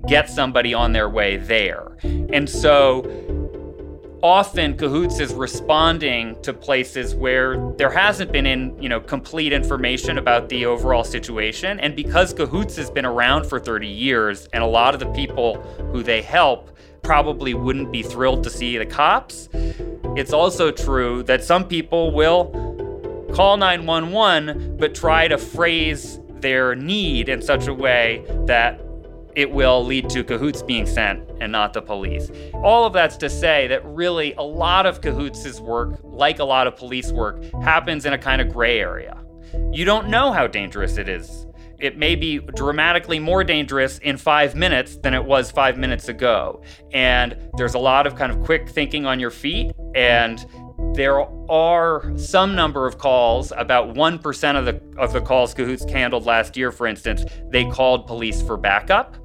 get 0.09 0.29
somebody 0.29 0.75
on 0.75 0.93
their 0.93 1.09
way 1.09 1.37
there. 1.37 1.97
And 2.03 2.49
so 2.49 3.03
often 4.23 4.77
cahoots 4.77 5.19
is 5.19 5.35
responding 5.35 6.41
to 6.43 6.53
places 6.53 7.15
where 7.15 7.73
there 7.77 7.91
hasn't 7.91 8.31
been 8.33 8.47
in 8.47 8.81
you 8.81 8.89
know 8.89 9.01
complete 9.01 9.53
information 9.53 10.19
about 10.19 10.49
the 10.49 10.67
overall 10.67 11.05
situation. 11.05 11.81
And 11.81 11.97
because 11.97 12.33
cahoots 12.33 12.77
has 12.77 12.91
been 12.91 13.07
around 13.07 13.47
for 13.47 13.59
30 13.59 13.87
years 13.87 14.49
and 14.53 14.63
a 14.63 14.67
lot 14.67 14.95
of 14.95 15.01
the 15.01 15.13
people 15.13 15.61
who 15.93 16.03
they 16.03 16.23
help 16.23 16.71
probably 17.03 17.53
wouldn't 17.53 17.91
be 17.91 18.03
thrilled 18.03 18.45
to 18.45 18.51
see 18.51 18.79
the 18.79 18.87
cops 18.87 19.49
it's 20.15 20.33
also 20.33 20.71
true 20.71 21.23
that 21.25 21.43
some 21.43 21.67
people 21.67 22.13
will 22.13 22.45
call 23.35 23.57
911 23.57 24.77
but 24.77 24.95
try 24.95 25.27
to 25.27 25.39
phrase 25.39 26.21
their 26.29 26.75
need 26.75 27.29
in 27.29 27.41
such 27.41 27.67
a 27.67 27.75
way 27.75 28.25
that 28.47 28.81
it 29.35 29.51
will 29.51 29.85
lead 29.85 30.09
to 30.11 30.25
cahoots 30.25 30.63
being 30.63 30.87
sent 30.87 31.29
and 31.41 31.51
not 31.51 31.73
the 31.73 31.83
police. 31.83 32.31
All 32.55 32.85
of 32.85 32.93
that's 32.93 33.17
to 33.19 33.31
say 33.31 33.67
that 33.69 33.85
really 33.85 34.35
a 34.35 34.43
lot 34.43 34.87
of 34.87 35.01
cahoots' 35.01 35.61
work, 35.61 35.99
like 36.03 36.39
a 36.39 36.45
lot 36.45 36.67
of 36.67 36.77
police 36.77 37.13
work, 37.13 37.43
happens 37.63 38.05
in 38.05 38.13
a 38.13 38.19
kind 38.19 38.41
of 38.41 38.53
gray 38.53 38.79
area. 38.79 39.19
You 39.73 39.85
don't 39.85 40.09
know 40.09 40.33
how 40.33 40.47
dangerous 40.47 40.97
it 40.97 41.09
is. 41.09 41.47
It 41.79 41.99
may 41.99 42.15
be 42.15 42.39
dramatically 42.39 43.19
more 43.19 43.43
dangerous 43.43 43.99
in 43.99 44.17
five 44.17 44.55
minutes 44.55 44.97
than 44.99 45.15
it 45.15 45.25
was 45.25 45.51
five 45.51 45.77
minutes 45.77 46.09
ago. 46.09 46.63
And 46.93 47.37
there's 47.57 47.75
a 47.75 47.79
lot 47.79 48.07
of 48.07 48.15
kind 48.15 48.31
of 48.31 48.41
quick 48.45 48.69
thinking 48.69 49.05
on 49.05 49.19
your 49.19 49.33
feet. 49.33 49.73
And 49.97 50.47
there 50.95 51.21
are 51.51 52.17
some 52.17 52.55
number 52.55 52.87
of 52.87 52.99
calls, 52.99 53.53
about 53.57 53.95
1% 53.95 54.57
of 54.57 54.65
the, 54.65 55.01
of 55.01 55.13
the 55.13 55.21
calls 55.21 55.55
Cahoots 55.55 55.91
handled 55.91 56.25
last 56.25 56.57
year, 56.57 56.71
for 56.71 56.87
instance, 56.87 57.25
they 57.51 57.65
called 57.65 58.07
police 58.07 58.43
for 58.43 58.57
backup 58.57 59.17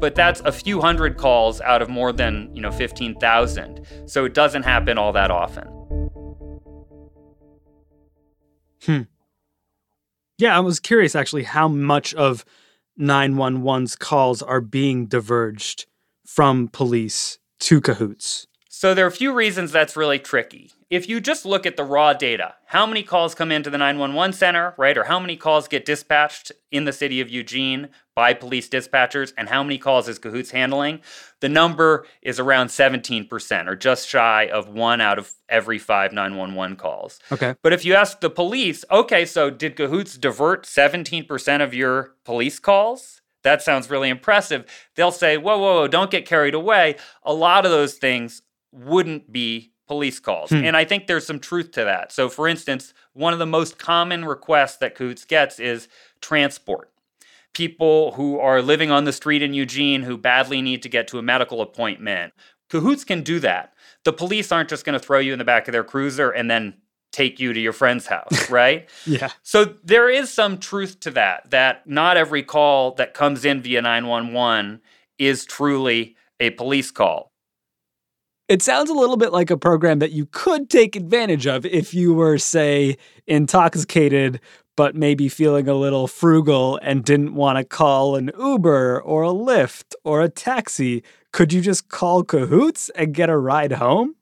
but 0.00 0.14
that's 0.14 0.40
a 0.40 0.52
few 0.52 0.80
hundred 0.80 1.16
calls 1.16 1.60
out 1.60 1.82
of 1.82 1.88
more 1.88 2.12
than, 2.12 2.50
you 2.54 2.60
know, 2.60 2.70
15,000. 2.70 3.86
So 4.06 4.24
it 4.24 4.34
doesn't 4.34 4.62
happen 4.64 4.98
all 4.98 5.12
that 5.12 5.30
often. 5.30 5.68
Hmm. 8.84 9.02
Yeah, 10.38 10.56
I 10.56 10.60
was 10.60 10.80
curious 10.80 11.14
actually 11.14 11.44
how 11.44 11.68
much 11.68 12.14
of 12.14 12.44
911's 12.98 13.96
calls 13.96 14.42
are 14.42 14.60
being 14.60 15.06
diverged 15.06 15.86
from 16.26 16.68
police 16.68 17.38
to 17.60 17.80
cahoots. 17.80 18.46
So 18.68 18.94
there 18.94 19.04
are 19.04 19.08
a 19.08 19.12
few 19.12 19.32
reasons 19.32 19.70
that's 19.70 19.96
really 19.96 20.18
tricky 20.18 20.72
if 20.92 21.08
you 21.08 21.22
just 21.22 21.46
look 21.46 21.64
at 21.64 21.78
the 21.78 21.84
raw 21.84 22.12
data, 22.12 22.54
how 22.66 22.84
many 22.84 23.02
calls 23.02 23.34
come 23.34 23.50
into 23.50 23.70
the 23.70 23.78
911 23.78 24.34
center, 24.34 24.74
right? 24.76 24.98
Or 24.98 25.04
how 25.04 25.18
many 25.18 25.38
calls 25.38 25.66
get 25.66 25.86
dispatched 25.86 26.52
in 26.70 26.84
the 26.84 26.92
city 26.92 27.22
of 27.22 27.30
Eugene 27.30 27.88
by 28.14 28.34
police 28.34 28.68
dispatchers, 28.68 29.32
and 29.38 29.48
how 29.48 29.62
many 29.62 29.78
calls 29.78 30.06
is 30.06 30.18
Cahoots 30.18 30.50
handling? 30.50 31.00
The 31.40 31.48
number 31.48 32.04
is 32.20 32.38
around 32.38 32.66
17%, 32.66 33.68
or 33.68 33.74
just 33.74 34.06
shy 34.06 34.50
of 34.52 34.68
one 34.68 35.00
out 35.00 35.18
of 35.18 35.32
every 35.48 35.78
five 35.78 36.12
911 36.12 36.76
calls. 36.76 37.20
Okay. 37.32 37.54
But 37.62 37.72
if 37.72 37.86
you 37.86 37.94
ask 37.94 38.20
the 38.20 38.28
police, 38.28 38.84
okay, 38.90 39.24
so 39.24 39.48
did 39.48 39.76
Cahoots 39.76 40.18
divert 40.18 40.66
17% 40.66 41.62
of 41.62 41.72
your 41.72 42.16
police 42.26 42.58
calls? 42.58 43.22
That 43.44 43.62
sounds 43.62 43.88
really 43.88 44.10
impressive. 44.10 44.66
They'll 44.94 45.10
say, 45.10 45.38
whoa, 45.38 45.56
whoa, 45.56 45.74
whoa, 45.76 45.88
don't 45.88 46.10
get 46.10 46.26
carried 46.26 46.54
away. 46.54 46.96
A 47.22 47.32
lot 47.32 47.64
of 47.64 47.70
those 47.70 47.94
things 47.94 48.42
wouldn't 48.72 49.32
be 49.32 49.71
police 49.92 50.18
calls. 50.18 50.48
Hmm. 50.48 50.64
And 50.64 50.74
I 50.74 50.86
think 50.86 51.06
there's 51.06 51.26
some 51.26 51.38
truth 51.38 51.72
to 51.72 51.84
that. 51.84 52.12
So, 52.12 52.30
for 52.30 52.48
instance, 52.48 52.94
one 53.12 53.34
of 53.34 53.38
the 53.38 53.44
most 53.44 53.76
common 53.76 54.24
requests 54.24 54.78
that 54.78 54.94
Cahoots 54.94 55.26
gets 55.26 55.60
is 55.60 55.86
transport. 56.22 56.90
People 57.52 58.12
who 58.12 58.38
are 58.38 58.62
living 58.62 58.90
on 58.90 59.04
the 59.04 59.12
street 59.12 59.42
in 59.42 59.52
Eugene 59.52 60.04
who 60.04 60.16
badly 60.16 60.62
need 60.62 60.82
to 60.82 60.88
get 60.88 61.08
to 61.08 61.18
a 61.18 61.22
medical 61.22 61.60
appointment. 61.60 62.32
Cahoots 62.70 63.04
can 63.04 63.22
do 63.22 63.38
that. 63.40 63.74
The 64.04 64.14
police 64.14 64.50
aren't 64.50 64.70
just 64.70 64.86
going 64.86 64.98
to 64.98 65.06
throw 65.06 65.18
you 65.18 65.34
in 65.34 65.38
the 65.38 65.44
back 65.44 65.68
of 65.68 65.72
their 65.72 65.84
cruiser 65.84 66.30
and 66.30 66.50
then 66.50 66.72
take 67.10 67.38
you 67.38 67.52
to 67.52 67.60
your 67.60 67.74
friend's 67.74 68.06
house, 68.06 68.48
right? 68.50 68.88
yeah. 69.04 69.28
So 69.42 69.74
there 69.84 70.08
is 70.08 70.32
some 70.32 70.56
truth 70.56 71.00
to 71.00 71.10
that, 71.10 71.50
that 71.50 71.86
not 71.86 72.16
every 72.16 72.42
call 72.42 72.94
that 72.94 73.12
comes 73.12 73.44
in 73.44 73.60
via 73.60 73.82
911 73.82 74.80
is 75.18 75.44
truly 75.44 76.16
a 76.40 76.48
police 76.48 76.90
call. 76.90 77.31
It 78.52 78.60
sounds 78.60 78.90
a 78.90 78.94
little 78.94 79.16
bit 79.16 79.32
like 79.32 79.50
a 79.50 79.56
program 79.56 79.98
that 80.00 80.12
you 80.12 80.26
could 80.26 80.68
take 80.68 80.94
advantage 80.94 81.46
of 81.46 81.64
if 81.64 81.94
you 81.94 82.12
were, 82.12 82.36
say, 82.36 82.98
intoxicated, 83.26 84.40
but 84.76 84.94
maybe 84.94 85.30
feeling 85.30 85.68
a 85.68 85.74
little 85.74 86.06
frugal 86.06 86.78
and 86.82 87.02
didn't 87.02 87.34
want 87.34 87.56
to 87.56 87.64
call 87.64 88.14
an 88.14 88.30
Uber 88.38 89.00
or 89.00 89.22
a 89.22 89.28
Lyft 89.28 89.94
or 90.04 90.20
a 90.20 90.28
taxi. 90.28 91.02
Could 91.32 91.54
you 91.54 91.62
just 91.62 91.88
call 91.88 92.24
Cahoots 92.24 92.90
and 92.90 93.14
get 93.14 93.30
a 93.30 93.38
ride 93.38 93.72
home? 93.72 94.16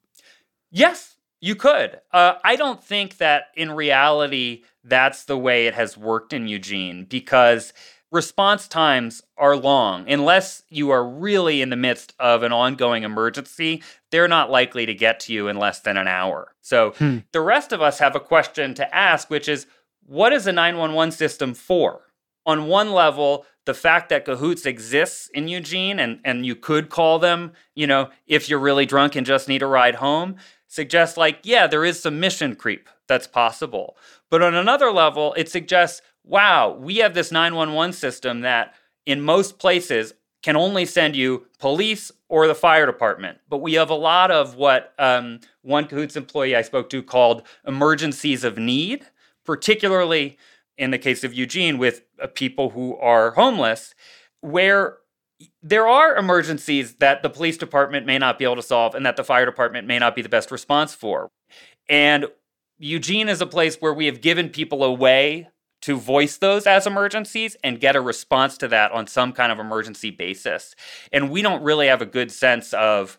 Yes, 0.70 1.16
you 1.40 1.56
could. 1.56 2.00
Uh, 2.12 2.34
I 2.44 2.54
don't 2.54 2.84
think 2.84 3.16
that 3.16 3.46
in 3.56 3.72
reality 3.72 4.62
that's 4.84 5.25
the 5.25 5.37
way 5.37 5.66
it 5.66 5.75
has 5.75 5.99
worked 5.99 6.32
in 6.32 6.46
Eugene 6.46 7.04
because 7.04 7.72
response 8.11 8.67
times 8.67 9.23
are 9.37 9.57
long. 9.57 10.11
Unless 10.11 10.64
you 10.69 10.90
are 10.90 11.07
really 11.07 11.62
in 11.62 11.71
the 11.71 11.76
midst 11.76 12.14
of 12.19 12.43
an 12.43 12.52
ongoing 12.52 13.05
emergency, 13.05 13.83
they're 14.11 14.29
not 14.29 14.50
likely 14.50 14.87
to 14.87 14.95
get 14.95 15.21
to 15.21 15.33
you 15.33 15.49
in 15.49 15.57
less 15.57 15.81
than 15.81 15.97
an 15.97 16.09
hour. 16.09 16.55
So 16.61 16.90
hmm. 16.93 17.19
the 17.33 17.40
rest 17.40 17.73
of 17.73 17.81
us 17.81 17.99
have 17.99 18.17
a 18.17 18.21
question 18.21 18.75
to 18.75 18.95
ask, 18.95 19.31
which 19.31 19.49
is 19.49 19.67
what 20.07 20.33
is 20.33 20.47
a 20.47 20.52
911 20.52 21.12
system 21.12 21.55
for? 21.55 22.02
On 22.47 22.67
one 22.67 22.93
level, 22.93 23.47
the 23.67 23.75
fact 23.75 24.09
that 24.09 24.25
Cahoots 24.25 24.67
exists 24.67 25.29
in 25.35 25.47
Eugene 25.47 26.00
and, 26.00 26.21
and 26.25 26.45
you 26.45 26.57
could 26.57 26.88
call 26.88 27.19
them, 27.19 27.52
you 27.75 27.87
know, 27.87 28.11
if 28.26 28.49
you're 28.49 28.59
really 28.59 28.87
drunk 28.87 29.14
and 29.14 29.26
just 29.26 29.47
need 29.47 29.62
a 29.62 29.67
ride 29.67 29.97
home, 29.97 30.37
suggests 30.67 31.17
like, 31.17 31.40
yeah, 31.43 31.67
there 31.67 31.85
is 31.85 32.00
some 32.00 32.19
mission 32.19 32.57
creep 32.57 32.88
that's 33.07 33.26
possible. 33.26 33.97
But 34.31 34.43
on 34.43 34.55
another 34.55 34.90
level, 34.90 35.35
it 35.35 35.49
suggests 35.49 36.00
wow, 36.24 36.72
we 36.72 36.96
have 36.96 37.14
this 37.14 37.32
911 37.32 37.92
system 37.92 38.40
that 38.40 38.74
in 39.06 39.20
most 39.20 39.58
places 39.58 40.14
can 40.42 40.56
only 40.56 40.86
send 40.86 41.16
you 41.16 41.46
police 41.58 42.10
or 42.28 42.46
the 42.46 42.54
fire 42.54 42.86
department. 42.86 43.38
But 43.48 43.58
we 43.58 43.74
have 43.74 43.90
a 43.90 43.94
lot 43.94 44.30
of 44.30 44.56
what 44.56 44.94
um, 44.98 45.40
one 45.62 45.86
Cahoots 45.86 46.16
employee 46.16 46.56
I 46.56 46.62
spoke 46.62 46.88
to 46.90 47.02
called 47.02 47.42
emergencies 47.66 48.44
of 48.44 48.56
need, 48.56 49.06
particularly 49.44 50.38
in 50.78 50.90
the 50.90 50.98
case 50.98 51.24
of 51.24 51.34
Eugene 51.34 51.76
with 51.76 52.02
uh, 52.22 52.26
people 52.28 52.70
who 52.70 52.96
are 52.96 53.32
homeless, 53.32 53.94
where 54.40 54.98
there 55.62 55.86
are 55.86 56.16
emergencies 56.16 56.94
that 56.96 57.22
the 57.22 57.30
police 57.30 57.56
department 57.56 58.06
may 58.06 58.18
not 58.18 58.38
be 58.38 58.44
able 58.44 58.56
to 58.56 58.62
solve 58.62 58.94
and 58.94 59.04
that 59.04 59.16
the 59.16 59.24
fire 59.24 59.44
department 59.44 59.86
may 59.86 59.98
not 59.98 60.14
be 60.14 60.22
the 60.22 60.28
best 60.28 60.50
response 60.50 60.94
for. 60.94 61.30
And 61.88 62.26
Eugene 62.78 63.28
is 63.28 63.40
a 63.40 63.46
place 63.46 63.76
where 63.76 63.92
we 63.92 64.06
have 64.06 64.20
given 64.22 64.48
people 64.48 64.82
a 64.84 64.92
way 64.92 65.48
to 65.82 65.96
voice 65.96 66.37
those 66.37 66.66
as 66.66 66.87
emergencies 66.87 67.56
and 67.64 67.80
get 67.80 67.96
a 67.96 68.00
response 68.00 68.58
to 68.58 68.68
that 68.68 68.92
on 68.92 69.06
some 69.06 69.32
kind 69.32 69.50
of 69.50 69.58
emergency 69.58 70.10
basis. 70.10 70.75
And 71.12 71.30
we 71.30 71.42
don't 71.42 71.62
really 71.62 71.87
have 71.87 72.02
a 72.02 72.06
good 72.06 72.30
sense 72.30 72.72
of 72.75 73.18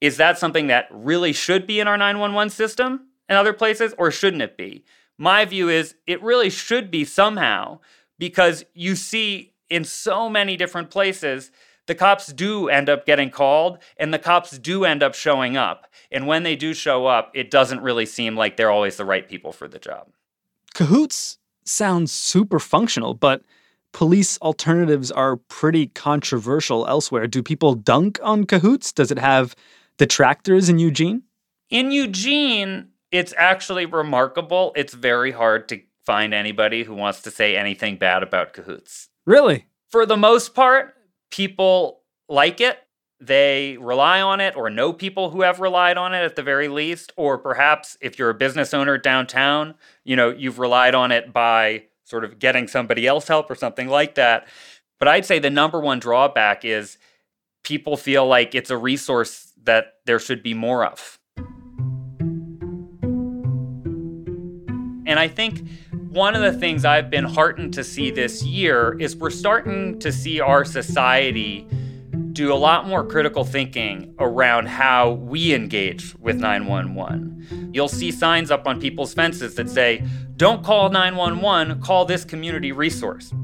is 0.00 0.18
that 0.18 0.38
something 0.38 0.68
that 0.68 0.86
really 0.90 1.32
should 1.32 1.66
be 1.66 1.80
in 1.80 1.88
our 1.88 1.96
911 1.96 2.50
system 2.50 3.08
in 3.28 3.36
other 3.36 3.52
places 3.52 3.94
or 3.98 4.10
shouldn't 4.10 4.42
it 4.42 4.56
be? 4.56 4.84
My 5.16 5.44
view 5.44 5.68
is 5.68 5.96
it 6.06 6.22
really 6.22 6.50
should 6.50 6.90
be 6.90 7.04
somehow 7.04 7.80
because 8.18 8.64
you 8.74 8.94
see 8.94 9.54
in 9.68 9.84
so 9.84 10.28
many 10.28 10.56
different 10.56 10.90
places 10.90 11.50
the 11.86 11.94
cops 11.94 12.26
do 12.26 12.68
end 12.68 12.90
up 12.90 13.06
getting 13.06 13.30
called 13.30 13.78
and 13.96 14.12
the 14.12 14.18
cops 14.18 14.58
do 14.58 14.84
end 14.84 15.02
up 15.02 15.14
showing 15.14 15.56
up. 15.56 15.86
And 16.12 16.26
when 16.26 16.42
they 16.42 16.54
do 16.54 16.74
show 16.74 17.06
up, 17.06 17.32
it 17.34 17.50
doesn't 17.50 17.80
really 17.80 18.06
seem 18.06 18.36
like 18.36 18.56
they're 18.56 18.70
always 18.70 18.98
the 18.98 19.06
right 19.06 19.26
people 19.26 19.52
for 19.52 19.66
the 19.66 19.78
job. 19.78 20.08
Cahoots 20.78 21.38
sounds 21.64 22.12
super 22.12 22.60
functional, 22.60 23.12
but 23.12 23.42
police 23.92 24.38
alternatives 24.40 25.10
are 25.10 25.34
pretty 25.34 25.88
controversial 25.88 26.86
elsewhere. 26.86 27.26
Do 27.26 27.42
people 27.42 27.74
dunk 27.74 28.20
on 28.22 28.44
Cahoots? 28.44 28.92
Does 28.92 29.10
it 29.10 29.18
have 29.18 29.56
detractors 29.96 30.68
in 30.68 30.78
Eugene? 30.78 31.24
In 31.68 31.90
Eugene, 31.90 32.90
It's 33.10 33.34
actually 33.36 33.86
remarkable. 33.86 34.72
It's 34.76 34.94
very 34.94 35.32
hard 35.32 35.68
to 35.70 35.80
find 36.06 36.32
anybody 36.32 36.84
who 36.84 36.94
wants 36.94 37.22
to 37.22 37.32
say 37.32 37.56
anything 37.56 37.96
bad 37.96 38.22
about 38.22 38.52
cahoots. 38.52 39.08
Really? 39.26 39.66
For 39.90 40.06
the 40.06 40.16
most 40.16 40.54
part, 40.54 40.94
people 41.32 42.02
like 42.28 42.60
it. 42.60 42.78
They 43.20 43.76
rely 43.80 44.20
on 44.20 44.40
it 44.40 44.56
or 44.56 44.70
know 44.70 44.92
people 44.92 45.30
who 45.30 45.42
have 45.42 45.58
relied 45.58 45.98
on 45.98 46.14
it 46.14 46.22
at 46.24 46.36
the 46.36 46.42
very 46.42 46.68
least. 46.68 47.12
Or 47.16 47.36
perhaps 47.36 47.96
if 48.00 48.18
you're 48.18 48.30
a 48.30 48.34
business 48.34 48.72
owner 48.72 48.96
downtown, 48.96 49.74
you 50.04 50.14
know, 50.14 50.30
you've 50.30 50.58
relied 50.58 50.94
on 50.94 51.10
it 51.10 51.32
by 51.32 51.84
sort 52.04 52.24
of 52.24 52.38
getting 52.38 52.68
somebody 52.68 53.06
else 53.06 53.26
help 53.28 53.50
or 53.50 53.54
something 53.54 53.88
like 53.88 54.14
that. 54.14 54.46
But 54.98 55.08
I'd 55.08 55.26
say 55.26 55.38
the 55.38 55.50
number 55.50 55.80
one 55.80 55.98
drawback 55.98 56.64
is 56.64 56.98
people 57.64 57.96
feel 57.96 58.26
like 58.26 58.54
it's 58.54 58.70
a 58.70 58.76
resource 58.76 59.52
that 59.64 59.94
there 60.06 60.18
should 60.18 60.42
be 60.42 60.54
more 60.54 60.84
of. 60.84 61.18
And 65.06 65.18
I 65.18 65.26
think 65.26 65.66
one 66.10 66.36
of 66.36 66.42
the 66.42 66.52
things 66.58 66.84
I've 66.84 67.10
been 67.10 67.24
heartened 67.24 67.74
to 67.74 67.84
see 67.84 68.10
this 68.10 68.42
year 68.44 68.96
is 69.00 69.16
we're 69.16 69.30
starting 69.30 69.98
to 69.98 70.12
see 70.12 70.40
our 70.40 70.64
society 70.64 71.66
do 72.38 72.52
a 72.52 72.54
lot 72.54 72.86
more 72.86 73.04
critical 73.04 73.42
thinking 73.42 74.14
around 74.20 74.68
how 74.68 75.10
we 75.10 75.52
engage 75.52 76.14
with 76.20 76.36
911. 76.36 77.72
You'll 77.74 77.88
see 77.88 78.12
signs 78.12 78.52
up 78.52 78.68
on 78.68 78.80
people's 78.80 79.12
fences 79.12 79.56
that 79.56 79.68
say, 79.68 80.04
don't 80.36 80.62
call 80.62 80.88
911, 80.88 81.82
call 81.82 82.04
this 82.04 82.24
community 82.24 82.70
resource. 82.70 83.34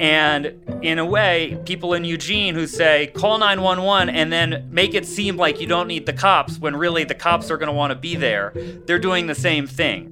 And 0.00 0.60
in 0.82 0.98
a 0.98 1.04
way, 1.04 1.60
people 1.64 1.94
in 1.94 2.04
Eugene 2.04 2.56
who 2.56 2.66
say, 2.66 3.12
call 3.14 3.38
911 3.38 4.12
and 4.12 4.32
then 4.32 4.68
make 4.68 4.94
it 4.94 5.06
seem 5.06 5.36
like 5.36 5.60
you 5.60 5.68
don't 5.68 5.86
need 5.86 6.06
the 6.06 6.12
cops 6.12 6.58
when 6.58 6.74
really 6.74 7.04
the 7.04 7.14
cops 7.14 7.52
are 7.52 7.56
going 7.56 7.68
to 7.68 7.72
want 7.72 7.92
to 7.92 7.98
be 7.98 8.16
there, 8.16 8.52
they're 8.84 8.98
doing 8.98 9.28
the 9.28 9.34
same 9.36 9.68
thing. 9.68 10.06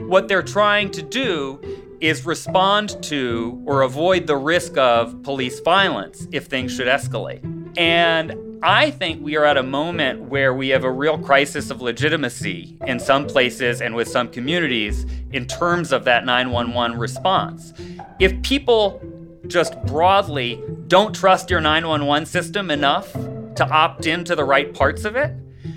What 0.00 0.28
they're 0.28 0.42
trying 0.42 0.90
to 0.90 1.00
do 1.00 1.58
is 2.02 2.26
respond 2.26 3.02
to 3.04 3.62
or 3.66 3.80
avoid 3.80 4.26
the 4.26 4.36
risk 4.36 4.76
of 4.76 5.22
police 5.22 5.58
violence 5.60 6.28
if 6.32 6.48
things 6.48 6.76
should 6.76 6.86
escalate. 6.86 7.57
And 7.78 8.58
I 8.60 8.90
think 8.90 9.22
we 9.22 9.36
are 9.36 9.44
at 9.44 9.56
a 9.56 9.62
moment 9.62 10.22
where 10.22 10.52
we 10.52 10.70
have 10.70 10.82
a 10.82 10.90
real 10.90 11.16
crisis 11.16 11.70
of 11.70 11.80
legitimacy 11.80 12.76
in 12.84 12.98
some 12.98 13.28
places 13.28 13.80
and 13.80 13.94
with 13.94 14.08
some 14.08 14.28
communities 14.30 15.06
in 15.30 15.46
terms 15.46 15.92
of 15.92 16.02
that 16.04 16.26
911 16.26 16.98
response. 16.98 17.72
If 18.18 18.42
people 18.42 19.00
just 19.46 19.80
broadly 19.86 20.60
don't 20.88 21.14
trust 21.14 21.50
your 21.50 21.60
911 21.60 22.26
system 22.26 22.72
enough 22.72 23.12
to 23.12 23.68
opt 23.70 24.06
into 24.06 24.34
the 24.34 24.44
right 24.44 24.74
parts 24.74 25.04
of 25.04 25.14
it, 25.14 25.32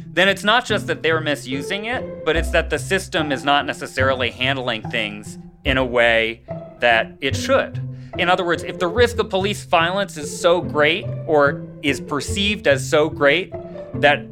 then 0.08 0.27
it's 0.27 0.43
not 0.43 0.65
just 0.65 0.88
that 0.88 1.03
they're 1.03 1.22
misusing 1.22 1.86
it, 1.86 2.25
but 2.25 2.36
it's 2.36 2.50
that 2.50 2.72
the 2.72 2.79
system 2.79 3.31
is 3.31 3.46
not 3.46 3.67
necessarily 3.67 4.31
handling 4.31 4.81
things 4.89 5.38
in 5.63 5.77
a 5.77 5.86
way 5.86 6.41
that 6.79 7.15
it 7.22 7.36
should. 7.36 7.79
In 8.17 8.29
other 8.29 8.45
words, 8.45 8.63
if 8.63 8.77
the 8.77 8.87
risk 8.87 9.19
of 9.19 9.29
police 9.29 9.63
violence 9.63 10.17
is 10.17 10.39
so 10.39 10.61
great 10.61 11.05
or 11.27 11.65
is 11.81 12.01
perceived 12.01 12.67
as 12.67 12.87
so 12.87 13.09
great 13.09 13.53
that 13.95 14.25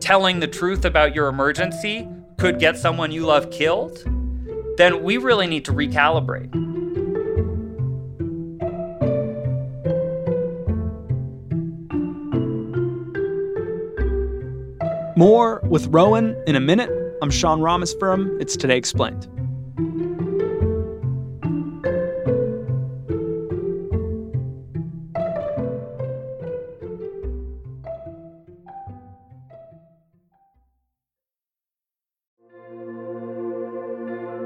telling 0.00 0.38
the 0.40 0.46
truth 0.46 0.84
about 0.84 1.14
your 1.14 1.28
emergency 1.28 2.08
could 2.38 2.60
get 2.60 2.76
someone 2.76 3.10
you 3.10 3.26
love 3.26 3.50
killed, 3.50 4.04
then 4.76 5.02
we 5.02 5.16
really 5.16 5.46
need 5.46 5.64
to 5.64 5.72
recalibrate. 5.72 6.54
More 15.16 15.62
with 15.64 15.86
Rowan 15.88 16.40
in 16.46 16.56
a 16.56 16.60
minute. 16.60 16.90
I'm 17.22 17.30
Sean 17.30 17.60
Rameswaram. 17.60 18.40
It's 18.40 18.56
Today 18.56 18.76
Explained. 18.76 19.35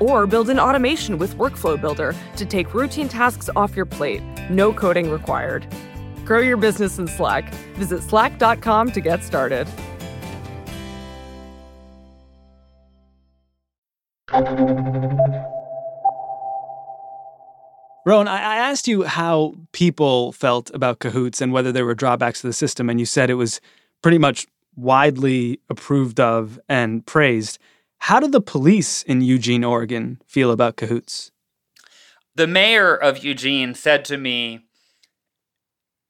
Or 0.00 0.26
build 0.26 0.50
an 0.50 0.58
automation 0.58 1.18
with 1.18 1.36
Workflow 1.36 1.80
Builder 1.80 2.14
to 2.36 2.46
take 2.46 2.74
routine 2.74 3.08
tasks 3.08 3.50
off 3.56 3.76
your 3.76 3.86
plate. 3.86 4.22
No 4.50 4.72
coding 4.72 5.10
required. 5.10 5.66
Grow 6.24 6.40
your 6.40 6.56
business 6.56 6.98
in 6.98 7.06
Slack. 7.08 7.52
Visit 7.74 8.02
slack.com 8.02 8.92
to 8.92 9.00
get 9.00 9.22
started. 9.22 9.68
Rowan, 18.04 18.28
I 18.28 18.38
I 18.38 18.56
asked 18.56 18.86
you 18.86 19.02
how 19.02 19.54
people 19.72 20.32
felt 20.32 20.70
about 20.74 21.00
cahoots 21.00 21.40
and 21.40 21.52
whether 21.52 21.72
there 21.72 21.84
were 21.84 21.94
drawbacks 21.94 22.40
to 22.40 22.46
the 22.46 22.52
system, 22.52 22.88
and 22.88 23.00
you 23.00 23.06
said 23.06 23.30
it 23.30 23.34
was 23.34 23.60
pretty 24.02 24.18
much 24.18 24.46
widely 24.76 25.60
approved 25.68 26.20
of 26.20 26.60
and 26.68 27.04
praised. 27.06 27.58
How 27.98 28.20
do 28.20 28.28
the 28.28 28.40
police 28.40 29.02
in 29.02 29.20
Eugene, 29.20 29.64
Oregon 29.64 30.20
feel 30.26 30.50
about 30.50 30.76
cahoots? 30.76 31.32
The 32.34 32.46
mayor 32.46 32.94
of 32.94 33.24
Eugene 33.24 33.74
said 33.74 34.04
to 34.06 34.16
me, 34.16 34.66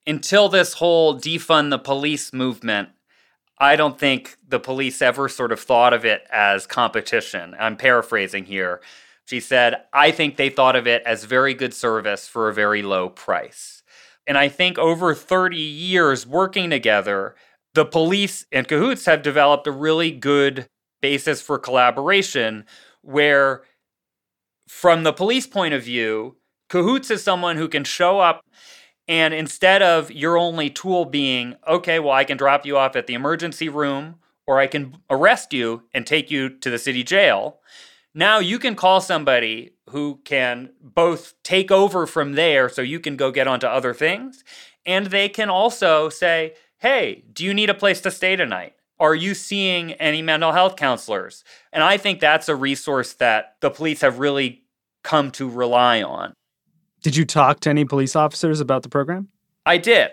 until 0.07 0.49
this 0.49 0.75
whole 0.75 1.19
defund 1.19 1.71
the 1.71 1.79
police 1.79 2.33
movement, 2.33 2.91
I 3.59 3.77
don't 3.77 3.99
think 3.99 4.37
the 4.47 4.61
police 4.61 5.01
ever 5.01 5.29
sort 5.29 5.53
of 5.53 5.61
thought 5.61 5.93
of 5.93 6.05
it 6.05 6.27
as 6.31 6.67
competition. 6.67 7.57
I'm 7.59 7.77
paraphrasing 7.77 8.45
here. 8.45 8.81
She 9.25 9.41
said, 9.41 9.83
I 9.93 10.11
think 10.11 10.37
they 10.37 10.51
thought 10.51 10.77
of 10.77 10.87
it 10.87 11.03
as 11.05 11.25
very 11.25 11.55
good 11.55 11.75
service 11.75 12.29
for 12.29 12.49
a 12.49 12.55
very 12.55 12.83
low 12.83 13.09
price. 13.09 13.83
And 14.27 14.37
I 14.37 14.49
think 14.49 14.79
over 14.79 15.15
30 15.15 15.57
years 15.57 16.27
working 16.27 16.71
together, 16.71 17.35
the 17.75 17.85
police 17.85 18.47
and 18.53 18.69
cahoots 18.69 19.07
have 19.07 19.23
developed 19.23 19.67
a 19.67 19.73
really 19.73 20.11
good 20.11 20.69
basis 21.07 21.41
for 21.41 21.59
collaboration 21.59 22.65
where, 23.03 23.63
from 24.69 25.05
the 25.05 25.13
police 25.13 25.47
point 25.47 25.75
of 25.75 25.83
view, 25.85 26.37
cahoots 26.69 27.11
is 27.11 27.23
someone 27.23 27.57
who 27.57 27.69
can 27.69 27.85
show 27.85 28.19
up 28.19 28.41
and 29.09 29.33
instead 29.33 29.83
of 29.83 30.11
your 30.11 30.37
only 30.37 30.69
tool 30.69 31.05
being, 31.05 31.55
okay, 31.69 31.99
well, 32.01 32.13
I 32.21 32.25
can 32.25 32.37
drop 32.37 32.67
you 32.67 32.77
off 32.77 32.97
at 32.97 33.07
the 33.07 33.15
emergency 33.15 33.69
room 33.69 34.17
or 34.49 34.59
I 34.59 34.67
can 34.67 34.97
arrest 35.09 35.53
you 35.53 35.83
and 35.95 36.07
take 36.07 36.31
you 36.31 36.49
to 36.49 36.71
the 36.71 36.79
city 36.79 37.05
jail, 37.05 37.61
Now 38.15 38.39
you 38.39 38.59
can 38.59 38.77
call 38.77 39.03
somebody 39.03 39.73
who 39.91 40.21
can 40.25 40.71
both 40.81 41.35
take 41.43 41.71
over 41.71 42.07
from 42.07 42.33
there 42.33 42.71
so 42.71 42.81
you 42.81 42.99
can 42.99 43.15
go 43.15 43.31
get 43.31 43.47
onto 43.47 43.67
other 43.67 43.93
things. 43.93 44.43
And 44.87 45.09
they 45.09 45.29
can 45.29 45.51
also 45.51 46.09
say, 46.09 46.55
hey, 46.79 47.25
do 47.31 47.45
you 47.45 47.53
need 47.53 47.69
a 47.69 47.75
place 47.75 48.01
to 48.01 48.11
stay 48.11 48.35
tonight? 48.35 48.76
Are 48.99 49.15
you 49.15 49.35
seeing 49.35 49.93
any 49.95 50.23
mental 50.23 50.53
health 50.53 50.77
counselors? 50.77 51.45
And 51.73 51.83
I 51.83 51.97
think 51.97 52.21
that's 52.21 52.49
a 52.49 52.57
resource 52.57 53.13
that 53.15 53.57
the 53.61 53.71
police 53.71 54.01
have 54.01 54.19
really 54.19 54.63
come 55.03 55.31
to 55.33 55.49
rely 55.49 56.03
on. 56.03 56.33
Did 57.03 57.17
you 57.17 57.25
talk 57.25 57.61
to 57.61 57.71
any 57.71 57.85
police 57.85 58.17
officers 58.17 58.61
about 58.61 58.83
the 58.83 58.89
program? 58.89 59.29
I 59.65 59.79
did. 59.79 60.13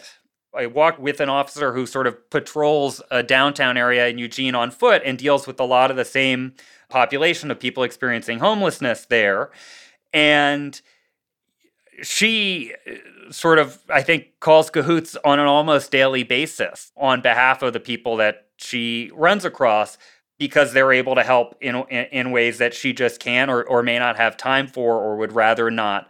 I 0.56 0.67
walked 0.67 1.00
with 1.00 1.19
an 1.19 1.30
officer 1.30 1.74
who 1.74 1.86
sort 1.86 2.06
of 2.06 2.30
patrols 2.30 3.02
a 3.10 3.24
downtown 3.24 3.78
area 3.78 4.08
in 4.08 4.17
Eugene 4.17 4.54
on 4.54 4.69
foot 4.69 5.02
and 5.04 5.17
deals 5.17 5.48
with 5.48 5.60
a 5.60 5.63
lot 5.63 5.89
of 5.89 5.98
the 5.98 6.06
same 6.06 6.54
population 6.89 7.50
of 7.50 7.60
people 7.60 7.84
experiencing 7.84 8.39
homelessness 8.39 9.06
there. 9.06 9.50
And 10.13 10.80
she 12.04 12.74
uh, 12.88 13.32
sort 13.32 13.58
of, 13.58 13.80
I 13.89 14.04
think, 14.04 14.39
calls 14.39 14.69
cahoots 14.69 15.17
on 15.26 15.39
an 15.39 15.48
almost 15.48 15.91
daily 15.91 16.24
basis 16.24 16.91
on 16.96 17.22
behalf 17.22 17.63
of 17.63 17.74
the 17.74 17.80
people 17.80 18.17
that 18.17 18.42
she 18.63 19.12
runs 19.13 19.45
across 19.45 19.97
because 20.39 20.73
they're 20.73 20.91
able 20.91 21.15
to 21.15 21.23
help 21.23 21.56
in, 21.62 21.76
in, 21.76 22.32
ways 22.32 22.58
that 22.58 22.73
she 22.73 22.91
just 22.91 23.19
can 23.19 23.49
or, 23.49 23.63
or 23.63 23.84
may 23.84 23.99
not 23.99 24.17
have 24.17 24.36
time 24.36 24.67
for 24.67 24.97
or 24.97 25.15
would 25.15 25.32
rather 25.32 25.69
not 25.69 26.10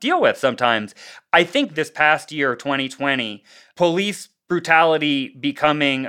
deal 0.00 0.20
with 0.20 0.36
sometimes. 0.36 0.94
I 1.32 1.44
think 1.44 1.74
this 1.74 1.90
past 1.90 2.30
year, 2.32 2.54
2020, 2.54 3.42
police 3.76 4.28
brutality 4.48 5.28
becoming 5.28 6.08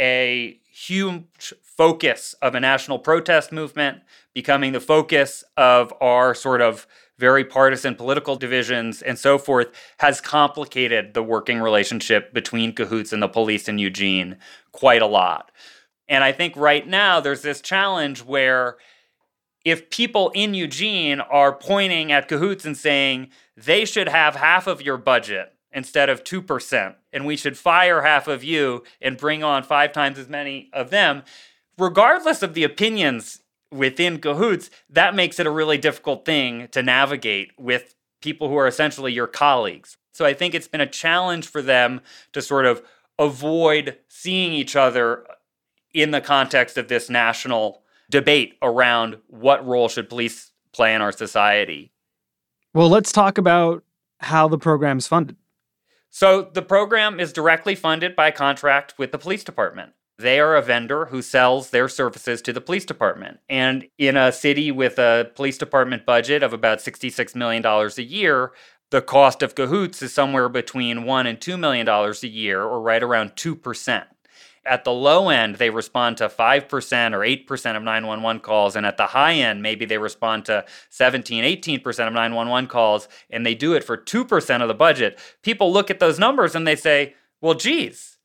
a 0.00 0.58
huge 0.70 1.54
focus 1.62 2.34
of 2.42 2.54
a 2.54 2.60
national 2.60 2.98
protest 2.98 3.52
movement, 3.52 4.00
becoming 4.34 4.72
the 4.72 4.80
focus 4.80 5.44
of 5.56 5.92
our 6.00 6.34
sort 6.34 6.60
of 6.60 6.86
very 7.18 7.44
partisan 7.44 7.94
political 7.94 8.36
divisions 8.36 9.02
and 9.02 9.18
so 9.18 9.38
forth, 9.38 9.68
has 9.98 10.20
complicated 10.20 11.14
the 11.14 11.22
working 11.22 11.60
relationship 11.60 12.32
between 12.32 12.72
cahoots 12.72 13.12
and 13.12 13.22
the 13.22 13.28
police 13.28 13.68
in 13.68 13.78
Eugene 13.78 14.36
quite 14.72 15.02
a 15.02 15.06
lot. 15.06 15.50
And 16.08 16.22
I 16.22 16.32
think 16.32 16.56
right 16.56 16.86
now 16.86 17.20
there's 17.20 17.42
this 17.42 17.60
challenge 17.60 18.22
where 18.22 18.76
if 19.64 19.90
people 19.90 20.30
in 20.34 20.54
Eugene 20.54 21.20
are 21.20 21.52
pointing 21.52 22.12
at 22.12 22.28
cahoots 22.28 22.64
and 22.64 22.76
saying 22.76 23.30
they 23.56 23.84
should 23.84 24.08
have 24.08 24.36
half 24.36 24.66
of 24.66 24.80
your 24.80 24.96
budget 24.96 25.52
instead 25.72 26.08
of 26.08 26.22
2%, 26.22 26.94
and 27.12 27.26
we 27.26 27.36
should 27.36 27.58
fire 27.58 28.02
half 28.02 28.28
of 28.28 28.44
you 28.44 28.84
and 29.02 29.16
bring 29.16 29.42
on 29.42 29.62
five 29.62 29.92
times 29.92 30.18
as 30.18 30.28
many 30.28 30.70
of 30.72 30.90
them, 30.90 31.22
regardless 31.76 32.42
of 32.42 32.54
the 32.54 32.62
opinions 32.62 33.40
within 33.70 34.18
cahoots, 34.18 34.70
that 34.90 35.14
makes 35.14 35.38
it 35.38 35.46
a 35.46 35.50
really 35.50 35.78
difficult 35.78 36.24
thing 36.24 36.68
to 36.68 36.82
navigate 36.82 37.52
with 37.58 37.94
people 38.20 38.48
who 38.48 38.56
are 38.56 38.66
essentially 38.66 39.12
your 39.12 39.26
colleagues. 39.26 39.96
So 40.12 40.24
I 40.24 40.34
think 40.34 40.54
it's 40.54 40.68
been 40.68 40.80
a 40.80 40.86
challenge 40.86 41.46
for 41.46 41.60
them 41.60 42.00
to 42.32 42.40
sort 42.40 42.66
of 42.66 42.82
avoid 43.18 43.98
seeing 44.08 44.52
each 44.52 44.76
other 44.76 45.26
in 45.92 46.10
the 46.10 46.20
context 46.20 46.76
of 46.76 46.88
this 46.88 47.08
national 47.08 47.82
debate 48.10 48.56
around 48.62 49.18
what 49.28 49.66
role 49.66 49.88
should 49.88 50.08
police 50.08 50.52
play 50.72 50.94
in 50.94 51.02
our 51.02 51.12
society. 51.12 51.92
Well, 52.74 52.88
let's 52.88 53.12
talk 53.12 53.38
about 53.38 53.84
how 54.20 54.48
the 54.48 54.58
program's 54.58 55.06
funded. 55.06 55.36
So, 56.10 56.42
the 56.42 56.62
program 56.62 57.20
is 57.20 57.32
directly 57.32 57.74
funded 57.74 58.16
by 58.16 58.30
contract 58.30 58.94
with 58.96 59.12
the 59.12 59.18
police 59.18 59.44
department. 59.44 59.92
They 60.18 60.40
are 60.40 60.56
a 60.56 60.62
vendor 60.62 61.06
who 61.06 61.20
sells 61.20 61.70
their 61.70 61.88
services 61.88 62.40
to 62.42 62.52
the 62.52 62.60
police 62.60 62.86
department. 62.86 63.40
And 63.50 63.88
in 63.98 64.16
a 64.16 64.32
city 64.32 64.70
with 64.70 64.98
a 64.98 65.30
police 65.34 65.58
department 65.58 66.06
budget 66.06 66.42
of 66.42 66.54
about 66.54 66.78
$66 66.78 67.34
million 67.34 67.64
a 67.64 68.02
year, 68.02 68.52
the 68.90 69.02
cost 69.02 69.42
of 69.42 69.54
cahoots 69.54 70.00
is 70.00 70.14
somewhere 70.14 70.48
between 70.48 71.00
$1 71.00 71.26
and 71.26 71.38
$2 71.38 71.58
million 71.58 71.86
a 71.88 72.26
year, 72.26 72.62
or 72.62 72.80
right 72.80 73.02
around 73.02 73.32
2%. 73.32 74.04
At 74.64 74.84
the 74.84 74.92
low 74.92 75.28
end, 75.28 75.56
they 75.56 75.70
respond 75.70 76.16
to 76.16 76.28
5% 76.28 77.12
or 77.12 77.20
8% 77.20 77.76
of 77.76 77.82
911 77.82 78.40
calls. 78.40 78.74
And 78.74 78.86
at 78.86 78.96
the 78.96 79.08
high 79.08 79.34
end, 79.34 79.62
maybe 79.62 79.84
they 79.84 79.98
respond 79.98 80.44
to 80.46 80.64
17, 80.90 81.44
18% 81.44 81.84
of 81.84 82.12
911 82.14 82.68
calls, 82.68 83.08
and 83.30 83.44
they 83.44 83.54
do 83.54 83.74
it 83.74 83.84
for 83.84 83.96
2% 83.96 84.62
of 84.62 84.68
the 84.68 84.74
budget. 84.74 85.18
People 85.42 85.72
look 85.72 85.90
at 85.90 86.00
those 86.00 86.18
numbers 86.18 86.54
and 86.54 86.66
they 86.66 86.76
say, 86.76 87.14
well, 87.40 87.54
geez, 87.54 88.15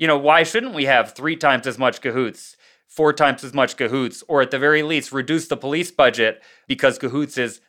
you 0.00 0.06
know, 0.06 0.16
why 0.16 0.42
shouldn't 0.42 0.74
we 0.74 0.86
have 0.86 1.14
three 1.14 1.36
times 1.36 1.66
as 1.66 1.78
much 1.78 2.00
cahoots? 2.00 2.56
Four 2.88 3.12
times 3.12 3.44
as 3.44 3.52
much 3.52 3.76
cahoots, 3.76 4.24
or 4.28 4.40
at 4.40 4.50
the 4.50 4.58
very 4.58 4.82
least, 4.82 5.12
reduce 5.12 5.46
the 5.46 5.58
police 5.58 5.90
budget 5.90 6.42
because 6.66 6.98
cahoots 6.98 7.36
is 7.36 7.60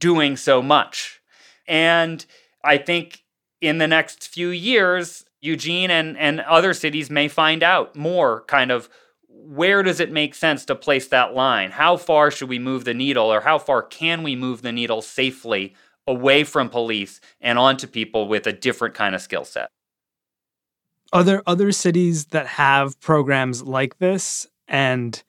doing 0.00 0.36
so 0.36 0.60
much. 0.60 1.22
And 1.68 2.26
I 2.64 2.76
think 2.76 3.22
in 3.60 3.78
the 3.78 3.86
next 3.86 4.26
few 4.26 4.48
years, 4.48 5.24
Eugene 5.40 5.92
and, 5.92 6.18
and 6.18 6.40
other 6.40 6.74
cities 6.74 7.08
may 7.08 7.28
find 7.28 7.62
out 7.62 7.94
more 7.94 8.42
kind 8.48 8.72
of 8.72 8.88
where 9.28 9.84
does 9.84 10.00
it 10.00 10.10
make 10.10 10.34
sense 10.34 10.64
to 10.64 10.74
place 10.74 11.06
that 11.08 11.34
line? 11.34 11.70
How 11.70 11.96
far 11.96 12.32
should 12.32 12.48
we 12.48 12.58
move 12.58 12.84
the 12.84 12.94
needle, 12.94 13.32
or 13.32 13.42
how 13.42 13.58
far 13.58 13.80
can 13.80 14.24
we 14.24 14.34
move 14.34 14.62
the 14.62 14.72
needle 14.72 15.02
safely 15.02 15.74
away 16.06 16.42
from 16.42 16.68
police 16.68 17.20
and 17.40 17.60
onto 17.60 17.86
people 17.86 18.26
with 18.26 18.46
a 18.48 18.52
different 18.52 18.94
kind 18.94 19.14
of 19.14 19.20
skill 19.20 19.44
set? 19.44 19.68
Are 21.14 21.22
there 21.22 21.44
other 21.46 21.70
cities 21.70 22.26
that 22.26 22.48
have 22.48 22.98
programs 22.98 23.62
like 23.62 23.98
this 23.98 24.48
and 24.66 25.22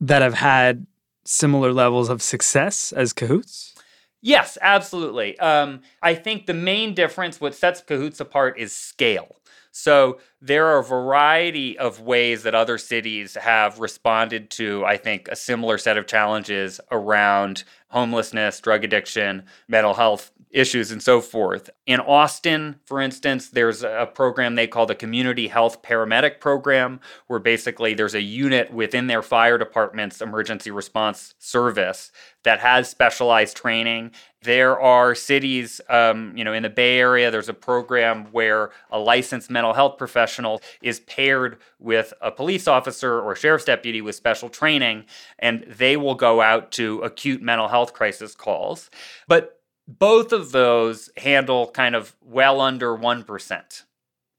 that 0.00 0.22
have 0.22 0.32
had 0.32 0.86
similar 1.26 1.70
levels 1.70 2.08
of 2.08 2.22
success 2.22 2.92
as 2.92 3.12
Cahoots? 3.12 3.74
Yes, 4.22 4.56
absolutely. 4.62 5.38
Um, 5.38 5.82
I 6.00 6.14
think 6.14 6.46
the 6.46 6.54
main 6.54 6.94
difference, 6.94 7.42
what 7.42 7.54
sets 7.54 7.82
Cahoots 7.82 8.20
apart, 8.20 8.58
is 8.58 8.72
scale. 8.72 9.36
So 9.70 10.18
there 10.40 10.66
are 10.66 10.78
a 10.78 10.84
variety 10.84 11.78
of 11.78 12.00
ways 12.00 12.42
that 12.44 12.54
other 12.54 12.78
cities 12.78 13.34
have 13.34 13.80
responded 13.80 14.50
to, 14.52 14.82
I 14.86 14.96
think, 14.96 15.28
a 15.28 15.36
similar 15.36 15.76
set 15.76 15.98
of 15.98 16.06
challenges 16.06 16.80
around 16.90 17.64
homelessness, 17.88 18.60
drug 18.60 18.82
addiction, 18.84 19.44
mental 19.68 19.92
health 19.92 20.30
issues, 20.52 20.90
and 20.90 21.02
so 21.02 21.20
forth. 21.20 21.70
In 21.86 21.98
Austin, 22.00 22.76
for 22.84 23.00
instance, 23.00 23.48
there's 23.48 23.82
a 23.82 24.08
program 24.14 24.54
they 24.54 24.66
call 24.66 24.86
the 24.86 24.94
Community 24.94 25.48
Health 25.48 25.82
Paramedic 25.82 26.40
Program, 26.40 27.00
where 27.26 27.38
basically 27.38 27.94
there's 27.94 28.14
a 28.14 28.22
unit 28.22 28.72
within 28.72 29.06
their 29.06 29.22
fire 29.22 29.58
department's 29.58 30.20
emergency 30.20 30.70
response 30.70 31.34
service 31.38 32.12
that 32.44 32.60
has 32.60 32.88
specialized 32.88 33.56
training. 33.56 34.10
There 34.42 34.78
are 34.80 35.14
cities, 35.14 35.80
um, 35.88 36.36
you 36.36 36.44
know, 36.44 36.52
in 36.52 36.64
the 36.64 36.70
Bay 36.70 36.98
Area, 36.98 37.30
there's 37.30 37.48
a 37.48 37.54
program 37.54 38.26
where 38.32 38.70
a 38.90 38.98
licensed 38.98 39.50
mental 39.50 39.72
health 39.72 39.96
professional 39.96 40.60
is 40.82 41.00
paired 41.00 41.58
with 41.78 42.12
a 42.20 42.30
police 42.30 42.66
officer 42.66 43.20
or 43.20 43.34
sheriff's 43.36 43.64
deputy 43.64 44.00
with 44.00 44.16
special 44.16 44.48
training, 44.48 45.04
and 45.38 45.64
they 45.68 45.96
will 45.96 46.16
go 46.16 46.40
out 46.40 46.72
to 46.72 46.98
acute 47.00 47.40
mental 47.40 47.68
health 47.68 47.92
crisis 47.92 48.34
calls. 48.34 48.90
But 49.28 49.61
both 49.98 50.32
of 50.32 50.52
those 50.52 51.10
handle 51.16 51.70
kind 51.70 51.94
of 51.94 52.16
well 52.22 52.60
under 52.60 52.96
1%. 52.96 53.82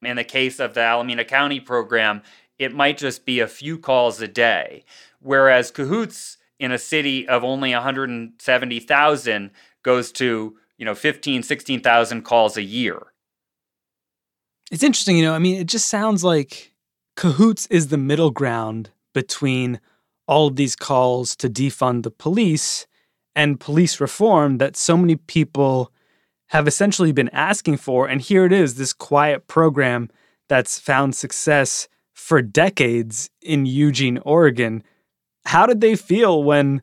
In 0.02 0.16
the 0.16 0.24
case 0.24 0.60
of 0.60 0.74
the 0.74 0.82
Alameda 0.82 1.26
County 1.26 1.60
program, 1.60 2.22
it 2.58 2.74
might 2.74 2.98
just 2.98 3.26
be 3.26 3.40
a 3.40 3.48
few 3.48 3.78
calls 3.78 4.22
a 4.22 4.28
day, 4.28 4.84
whereas 5.20 5.72
Cahoots 5.72 6.38
in 6.60 6.72
a 6.72 6.78
city 6.78 7.28
of 7.28 7.44
only 7.44 7.72
170,000 7.72 9.52
goes 9.84 10.12
to, 10.14 10.58
you 10.78 10.86
know, 10.86 10.96
15, 10.96 11.44
16,000 11.44 12.22
calls 12.24 12.58
a 12.58 12.64
year. 12.64 13.02
It's 14.72 14.84
interesting, 14.84 15.18
you 15.18 15.24
know, 15.24 15.34
I 15.34 15.40
mean, 15.40 15.60
it 15.60 15.68
just 15.68 15.88
sounds 15.88 16.24
like 16.24 16.74
Cahoots 17.16 17.68
is 17.68 17.88
the 17.88 17.98
middle 17.98 18.32
ground 18.32 18.92
between 19.14 19.80
all 20.28 20.48
of 20.48 20.56
these 20.56 20.76
calls 20.76 21.36
to 21.38 21.50
defund 21.50 22.04
the 22.04 22.12
police 22.12 22.88
and 23.36 23.60
police 23.60 24.00
reform 24.00 24.58
that 24.58 24.76
so 24.76 24.96
many 24.98 25.16
people 25.16 25.92
have 26.48 26.68
essentially 26.68 27.12
been 27.12 27.30
asking 27.30 27.78
for. 27.78 28.08
And 28.08 28.22
here 28.22 28.46
it 28.46 28.52
is 28.52 28.76
this 28.76 28.94
quiet 28.94 29.48
program 29.48 30.10
that's 30.50 30.80
found 30.80 31.16
success 31.16 31.88
for 32.14 32.42
decades 32.42 33.30
in 33.42 33.66
Eugene, 33.66 34.20
Oregon. 34.20 34.84
How 35.46 35.66
did 35.66 35.82
they 35.82 35.96
feel 35.96 36.44
when 36.44 36.82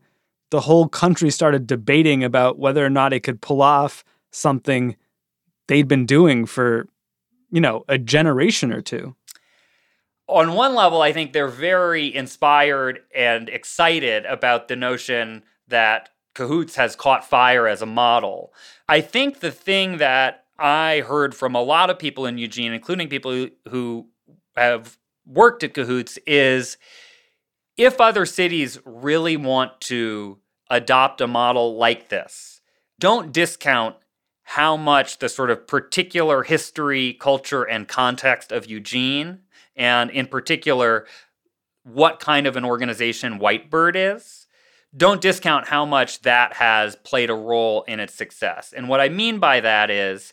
the 0.51 0.61
whole 0.61 0.89
country 0.89 1.31
started 1.31 1.67
debating 1.67 2.25
about 2.25 2.59
whether 2.59 2.85
or 2.85 2.91
not 2.91 3.13
it 3.13 3.21
could 3.21 3.41
pull 3.41 3.63
off 3.63 4.05
something 4.33 4.97
they'd 5.69 5.89
been 5.89 6.07
doing 6.07 6.47
for, 6.47 6.89
you 7.51 7.61
know, 7.61 7.85
a 7.89 7.97
generation 7.97 8.73
or 8.73 8.83
two? 8.83 9.15
On 10.27 10.55
one 10.55 10.75
level, 10.75 11.01
I 11.03 11.13
think 11.13 11.33
they're 11.33 11.49
very 11.49 12.15
inspired 12.15 13.01
and 13.15 13.49
excited 13.49 14.27
about 14.27 14.69
the 14.69 14.77
notion 14.77 15.45
that 15.69 16.09
Cahoots 16.41 16.77
has 16.77 16.97
caught 16.97 17.23
fire 17.23 17.69
as 17.69 17.83
a 17.83 17.87
model. 17.87 18.55
I 18.89 19.03
think 19.03 19.41
the 19.41 19.51
thing 19.51 19.99
that 19.99 20.47
I 20.59 21.01
heard 21.07 21.35
from 21.35 21.55
a 21.55 21.61
lot 21.61 21.91
of 21.91 21.99
people 21.99 22.25
in 22.25 22.39
Eugene, 22.39 22.73
including 22.73 23.09
people 23.09 23.49
who, 23.69 24.07
have 24.57 24.97
worked 25.27 25.65
at 25.65 25.75
Cahoots, 25.75 26.19
is 26.27 26.79
if 27.77 28.01
other 28.01 28.25
cities 28.25 28.79
really 28.87 29.37
want 29.37 29.83
to 29.83 30.39
adopt 30.71 31.21
a 31.21 31.27
model 31.27 31.77
like 31.77 32.09
this, 32.09 32.63
don't 32.99 33.33
discount 33.33 33.97
how 34.45 34.79
much 34.79 35.19
the 35.19 35.29
sort 35.29 35.51
of 35.51 35.67
particular 35.67 36.43
history, 36.43 37.13
culture, 37.13 37.65
and 37.65 37.87
context 37.87 38.51
of 38.51 38.65
Eugene, 38.65 39.41
and 39.77 40.11
in 40.11 40.27
particular, 40.27 41.05
what 41.83 42.19
kind 42.19 42.47
of 42.47 42.57
an 42.57 42.65
organization 42.65 43.39
Whitebird 43.39 43.93
is, 43.95 44.40
don't 44.97 45.21
discount 45.21 45.69
how 45.69 45.85
much 45.85 46.23
that 46.23 46.55
has 46.55 46.97
played 46.97 47.31
a 47.31 47.35
role 47.35 47.83
in 47.85 48.01
its 48.01 48.15
success. 48.15 48.73
And 48.77 48.89
what 48.89 49.01
I 49.01 49.09
mean 49.09 49.39
by 49.39 49.61
that 49.61 49.91
is, 49.91 50.33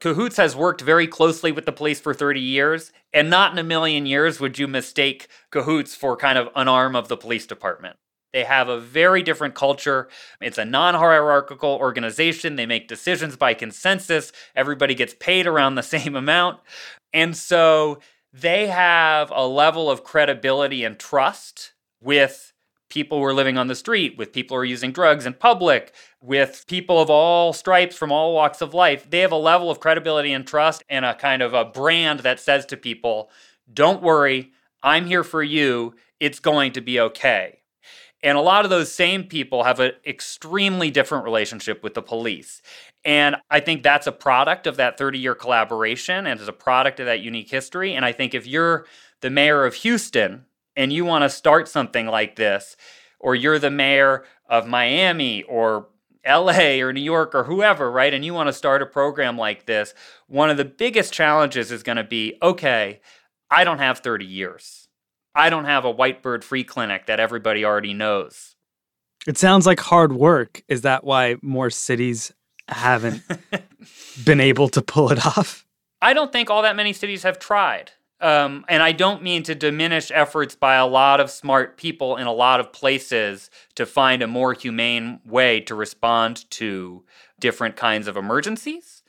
Cahoots 0.00 0.36
has 0.36 0.54
worked 0.54 0.82
very 0.82 1.06
closely 1.06 1.52
with 1.52 1.64
the 1.64 1.72
police 1.72 1.98
for 2.00 2.12
30 2.12 2.40
years, 2.40 2.92
and 3.12 3.30
not 3.30 3.52
in 3.52 3.58
a 3.58 3.64
million 3.64 4.04
years 4.06 4.38
would 4.38 4.58
you 4.58 4.68
mistake 4.68 5.28
Cahoots 5.50 5.94
for 5.94 6.16
kind 6.16 6.38
of 6.38 6.48
an 6.54 6.68
arm 6.68 6.94
of 6.94 7.08
the 7.08 7.16
police 7.16 7.46
department. 7.46 7.96
They 8.32 8.44
have 8.44 8.68
a 8.68 8.78
very 8.78 9.22
different 9.22 9.54
culture. 9.54 10.08
It's 10.42 10.58
a 10.58 10.64
non 10.66 10.94
hierarchical 10.94 11.70
organization. 11.70 12.56
They 12.56 12.66
make 12.66 12.86
decisions 12.86 13.36
by 13.36 13.54
consensus. 13.54 14.30
Everybody 14.54 14.94
gets 14.94 15.14
paid 15.18 15.46
around 15.46 15.74
the 15.74 15.82
same 15.96 16.14
amount. 16.14 16.60
And 17.14 17.34
so 17.34 18.00
they 18.34 18.66
have 18.66 19.32
a 19.34 19.46
level 19.46 19.90
of 19.90 20.04
credibility 20.04 20.84
and 20.84 20.98
trust 20.98 21.72
with 22.02 22.52
people 22.88 23.18
who 23.18 23.24
are 23.24 23.34
living 23.34 23.58
on 23.58 23.66
the 23.66 23.74
street, 23.74 24.16
with 24.16 24.32
people 24.32 24.56
who 24.56 24.60
are 24.60 24.64
using 24.64 24.92
drugs 24.92 25.26
in 25.26 25.34
public, 25.34 25.92
with 26.20 26.64
people 26.66 27.00
of 27.00 27.10
all 27.10 27.52
stripes 27.52 27.96
from 27.96 28.12
all 28.12 28.34
walks 28.34 28.60
of 28.60 28.74
life. 28.74 29.08
They 29.10 29.20
have 29.20 29.32
a 29.32 29.36
level 29.36 29.70
of 29.70 29.80
credibility 29.80 30.32
and 30.32 30.46
trust 30.46 30.82
and 30.88 31.04
a 31.04 31.14
kind 31.14 31.42
of 31.42 31.54
a 31.54 31.64
brand 31.64 32.20
that 32.20 32.40
says 32.40 32.66
to 32.66 32.76
people, 32.76 33.30
don't 33.72 34.02
worry, 34.02 34.52
I'm 34.82 35.06
here 35.06 35.24
for 35.24 35.42
you. 35.42 35.94
It's 36.20 36.40
going 36.40 36.72
to 36.72 36.80
be 36.80 37.00
okay. 37.00 37.60
And 38.22 38.38
a 38.38 38.40
lot 38.40 38.64
of 38.64 38.70
those 38.70 38.90
same 38.90 39.24
people 39.24 39.64
have 39.64 39.78
an 39.78 39.92
extremely 40.06 40.90
different 40.90 41.24
relationship 41.24 41.82
with 41.82 41.94
the 41.94 42.02
police. 42.02 42.62
And 43.04 43.36
I 43.50 43.60
think 43.60 43.82
that's 43.82 44.06
a 44.06 44.12
product 44.12 44.66
of 44.66 44.76
that 44.78 44.98
30 44.98 45.18
year 45.18 45.34
collaboration 45.34 46.26
and 46.26 46.40
is 46.40 46.48
a 46.48 46.52
product 46.52 46.98
of 46.98 47.06
that 47.06 47.20
unique 47.20 47.50
history. 47.50 47.94
And 47.94 48.04
I 48.04 48.12
think 48.12 48.34
if 48.34 48.46
you're 48.46 48.86
the 49.20 49.30
mayor 49.30 49.64
of 49.64 49.74
Houston, 49.74 50.46
and 50.76 50.92
you 50.92 51.04
want 51.04 51.22
to 51.22 51.30
start 51.30 51.68
something 51.68 52.06
like 52.06 52.36
this, 52.36 52.76
or 53.18 53.34
you're 53.34 53.58
the 53.58 53.70
mayor 53.70 54.24
of 54.48 54.66
Miami 54.66 55.42
or 55.44 55.88
LA 56.26 56.80
or 56.80 56.92
New 56.92 57.00
York 57.00 57.34
or 57.34 57.44
whoever, 57.44 57.90
right? 57.90 58.12
And 58.12 58.24
you 58.24 58.34
want 58.34 58.48
to 58.48 58.52
start 58.52 58.82
a 58.82 58.86
program 58.86 59.38
like 59.38 59.66
this, 59.66 59.94
one 60.26 60.50
of 60.50 60.56
the 60.56 60.64
biggest 60.64 61.12
challenges 61.12 61.70
is 61.70 61.82
going 61.82 61.96
to 61.96 62.04
be 62.04 62.36
okay, 62.42 63.00
I 63.50 63.64
don't 63.64 63.78
have 63.78 64.00
30 64.00 64.24
years. 64.24 64.88
I 65.34 65.50
don't 65.50 65.66
have 65.66 65.84
a 65.84 65.92
Whitebird 65.92 66.42
free 66.42 66.64
clinic 66.64 67.06
that 67.06 67.20
everybody 67.20 67.64
already 67.64 67.94
knows. 67.94 68.56
It 69.26 69.38
sounds 69.38 69.66
like 69.66 69.80
hard 69.80 70.12
work. 70.12 70.62
Is 70.68 70.82
that 70.82 71.04
why 71.04 71.36
more 71.42 71.70
cities 71.70 72.32
haven't 72.68 73.22
been 74.24 74.40
able 74.40 74.68
to 74.70 74.82
pull 74.82 75.12
it 75.12 75.24
off? 75.24 75.66
I 76.00 76.14
don't 76.14 76.32
think 76.32 76.50
all 76.50 76.62
that 76.62 76.76
many 76.76 76.92
cities 76.92 77.22
have 77.22 77.38
tried. 77.38 77.92
Um, 78.20 78.64
and 78.68 78.82
I 78.82 78.92
don't 78.92 79.22
mean 79.22 79.42
to 79.42 79.54
diminish 79.54 80.10
efforts 80.14 80.54
by 80.54 80.76
a 80.76 80.86
lot 80.86 81.20
of 81.20 81.30
smart 81.30 81.76
people 81.76 82.16
in 82.16 82.26
a 82.26 82.32
lot 82.32 82.60
of 82.60 82.72
places 82.72 83.50
to 83.74 83.84
find 83.84 84.22
a 84.22 84.26
more 84.26 84.54
humane 84.54 85.20
way 85.26 85.60
to 85.60 85.74
respond 85.74 86.50
to 86.52 87.04
different 87.38 87.76
kinds 87.76 88.08
of 88.08 88.16
emergencies. 88.16 89.02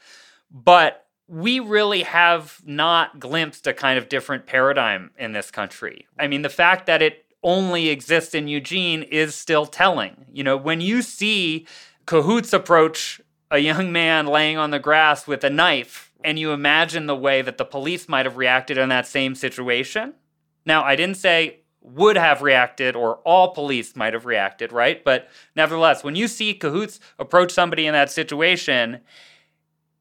But 0.52 1.06
we 1.28 1.60
really 1.60 2.04
have 2.04 2.62
not 2.66 3.20
glimpsed 3.20 3.68
a 3.68 3.74
kind 3.74 3.98
of 3.98 4.10
different 4.10 4.46
paradigm 4.46 5.12
in 5.18 5.34
this 5.34 5.52
country. 5.52 6.08
I 6.20 6.28
mean, 6.28 6.42
the 6.42 6.50
fact 6.50 6.86
that 6.86 7.02
it 7.02 7.26
only 7.44 7.90
exists 7.90 8.34
in 8.34 8.48
Eugene 8.48 9.04
is 9.04 9.36
still 9.36 9.66
telling. 9.66 10.26
You 10.32 10.44
know, 10.44 10.58
when 10.58 10.82
you 10.82 11.02
see 11.02 11.66
Cahoots 12.06 12.54
approach 12.54 13.22
a 13.52 13.60
young 13.60 13.92
man 13.92 14.28
laying 14.28 14.58
on 14.58 14.72
the 14.72 14.80
grass 14.80 15.28
with 15.28 15.44
a 15.44 15.50
knife 15.50 16.07
and 16.28 16.38
you 16.38 16.52
imagine 16.52 17.06
the 17.06 17.16
way 17.16 17.42
that 17.42 17.58
the 17.58 17.64
police 17.64 18.10
might 18.10 18.26
have 18.26 18.36
reacted 18.36 18.78
in 18.78 18.90
that 18.90 19.08
same 19.08 19.34
situation. 19.34 20.14
Now, 20.66 20.84
I 20.84 20.98
didn't 20.98 21.16
say 21.16 21.62
would 21.80 22.18
have 22.18 22.42
reacted 22.42 22.98
or 22.98 23.20
all 23.24 23.54
police 23.54 23.96
might 23.96 24.12
have 24.12 24.26
reacted, 24.26 24.74
right? 24.74 25.02
But 25.06 25.30
nevertheless, 25.56 26.04
when 26.04 26.18
you 26.18 26.28
see 26.28 26.54
Cahoots 26.54 27.00
approach 27.18 27.54
somebody 27.54 27.86
in 27.88 27.94
that 27.94 28.12
situation, 28.12 29.00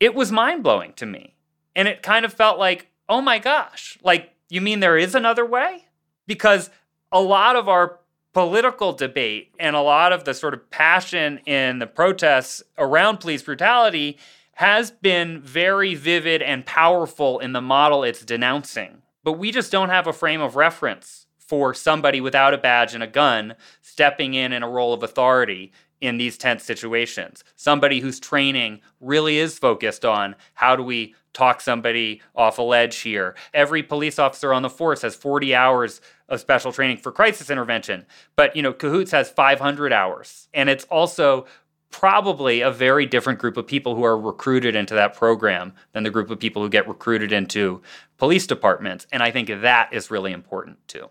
it 0.01 0.17
was 0.17 0.33
mind 0.33 0.65
blowing 0.65 0.95
to 0.95 1.07
me. 1.07 1.37
And 1.77 1.87
it 1.87 2.03
kind 2.03 2.25
of 2.25 2.35
felt 2.35 2.59
like, 2.59 2.89
oh 3.09 3.21
my 3.21 3.39
gosh, 3.39 3.97
like, 4.03 4.33
you 4.49 4.61
mean 4.61 4.81
there 4.81 4.99
is 4.99 5.15
another 5.15 5.47
way? 5.47 5.85
Because 6.27 6.71
a 7.13 7.21
lot 7.21 7.55
of 7.55 7.69
our 7.69 8.01
political 8.33 8.93
debate 8.93 9.55
and 9.61 9.77
a 9.77 9.81
lot 9.81 10.13
of 10.13 10.25
the 10.25 10.35
sort 10.35 10.55
of 10.55 10.69
passion 10.71 11.39
in 11.47 11.79
the 11.79 11.87
protests 11.87 12.65
around 12.79 13.19
police 13.19 13.45
brutality 13.45 14.19
has 14.57 14.91
been 14.91 15.39
very 15.43 15.95
vivid 15.95 16.41
and 16.41 16.65
powerful 16.65 17.39
in 17.41 17.53
the 17.53 17.61
model 17.61 18.03
it's 18.03 18.25
denouncing. 18.25 19.03
But 19.23 19.35
we 19.35 19.51
just 19.53 19.71
don't 19.71 19.91
have 19.91 20.07
a 20.07 20.15
frame 20.15 20.41
of 20.41 20.57
reference 20.57 21.27
for 21.39 21.75
somebody 21.75 22.23
without 22.23 22.55
a 22.55 22.59
badge 22.59 22.95
and 22.95 23.03
a 23.03 23.07
gun 23.07 23.55
stepping 23.83 24.33
in 24.33 24.53
in 24.53 24.63
a 24.63 24.69
role 24.69 24.95
of 24.95 25.03
authority 25.03 25.73
in 26.01 26.17
these 26.17 26.39
tense 26.39 26.65
situations. 26.65 27.45
Somebody 27.55 28.01
whose 28.01 28.19
training 28.19 28.81
really 28.99 29.39
is 29.39 29.59
focused 29.59 30.07
on 30.07 30.35
how 30.55 30.75
do 30.75 30.83
we 30.83 31.15
talk 31.35 31.61
somebody 31.61 32.23
off 32.35 32.57
a 32.59 32.63
ledge 32.63 32.97
here. 33.01 33.35
Every 33.53 33.83
police 33.83 34.19
officer 34.19 34.55
on 34.55 34.63
the 34.63 34.71
force 34.71 35.03
has 35.03 35.15
40 35.15 35.55
hours 35.55 36.01
of 36.31 36.41
special 36.41 36.73
training 36.73 36.97
for 36.97 37.13
crisis 37.13 37.51
intervention, 37.51 38.07
but 38.37 38.57
you 38.57 38.63
know 38.63 38.73
Cahoots 38.73 39.11
has 39.11 39.29
500 39.29 39.93
hours. 39.93 40.49
And 40.55 40.71
it's 40.71 40.85
also 40.85 41.45
probably 41.91 42.61
a 42.61 42.71
very 42.71 43.07
different 43.07 43.39
group 43.39 43.57
of 43.57 43.67
people 43.67 43.95
who 43.95 44.05
are 44.05 44.19
recruited 44.19 44.75
into 44.75 44.95
that 44.95 45.15
program 45.15 45.73
than 45.93 46.03
the 46.03 46.11
group 46.11 46.31
of 46.31 46.39
people 46.39 46.63
who 46.63 46.69
get 46.69 46.89
recruited 46.89 47.33
into 47.33 47.81
police 48.19 48.47
departments. 48.47 49.07
And 49.13 49.23
I 49.23 49.31
think 49.31 49.49
that 49.49 49.93
is 49.93 50.11
really 50.11 50.33
important 50.33 50.79
too. 50.89 51.09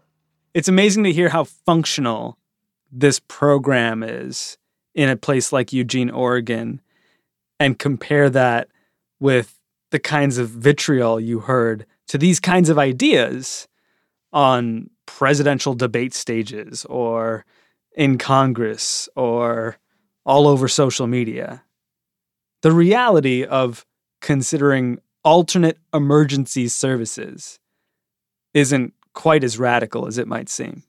It's 0.54 0.68
amazing 0.68 1.04
to 1.04 1.12
hear 1.12 1.30
how 1.30 1.44
functional 1.44 2.38
this 2.92 3.20
program 3.20 4.04
is 4.04 4.58
in 4.94 5.10
a 5.10 5.18
place 5.18 5.52
like 5.52 5.74
Eugene, 5.74 6.10
Oregon, 6.10 6.82
and 7.60 7.78
compare 7.78 8.30
that 8.30 8.70
with 9.20 9.60
the 9.92 10.00
kinds 10.00 10.38
of 10.38 10.50
vitriol 10.50 11.20
you 11.20 11.40
heard 11.40 11.86
to 12.08 12.18
these 12.18 12.40
kinds 12.40 12.70
of 12.70 12.78
ideas 12.78 13.68
on 14.32 14.90
presidential 15.06 15.74
debate 15.74 16.14
stages 16.14 16.86
or 16.86 17.46
in 17.96 18.18
Congress 18.18 19.08
or 19.16 19.78
all 20.26 20.48
over 20.48 20.68
social 20.68 21.08
media. 21.08 21.64
The 22.62 22.72
reality 22.72 23.44
of 23.44 23.86
considering 24.22 25.00
alternate 25.24 25.78
emergency 25.94 26.68
services 26.68 27.60
isn't 28.54 28.94
quite 29.14 29.44
as 29.44 29.60
radical 29.60 30.08
as 30.08 30.18
it 30.18 30.28
might 30.28 30.50
seem. 30.50 30.84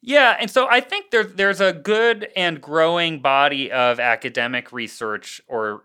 Yeah, 0.00 0.36
and 0.38 0.50
so 0.50 0.68
I 0.70 0.80
think 0.80 1.10
there, 1.10 1.24
there's 1.24 1.60
a 1.60 1.72
good 1.72 2.28
and 2.36 2.60
growing 2.60 3.20
body 3.20 3.72
of 3.72 3.98
academic 3.98 4.70
research 4.72 5.40
or 5.46 5.84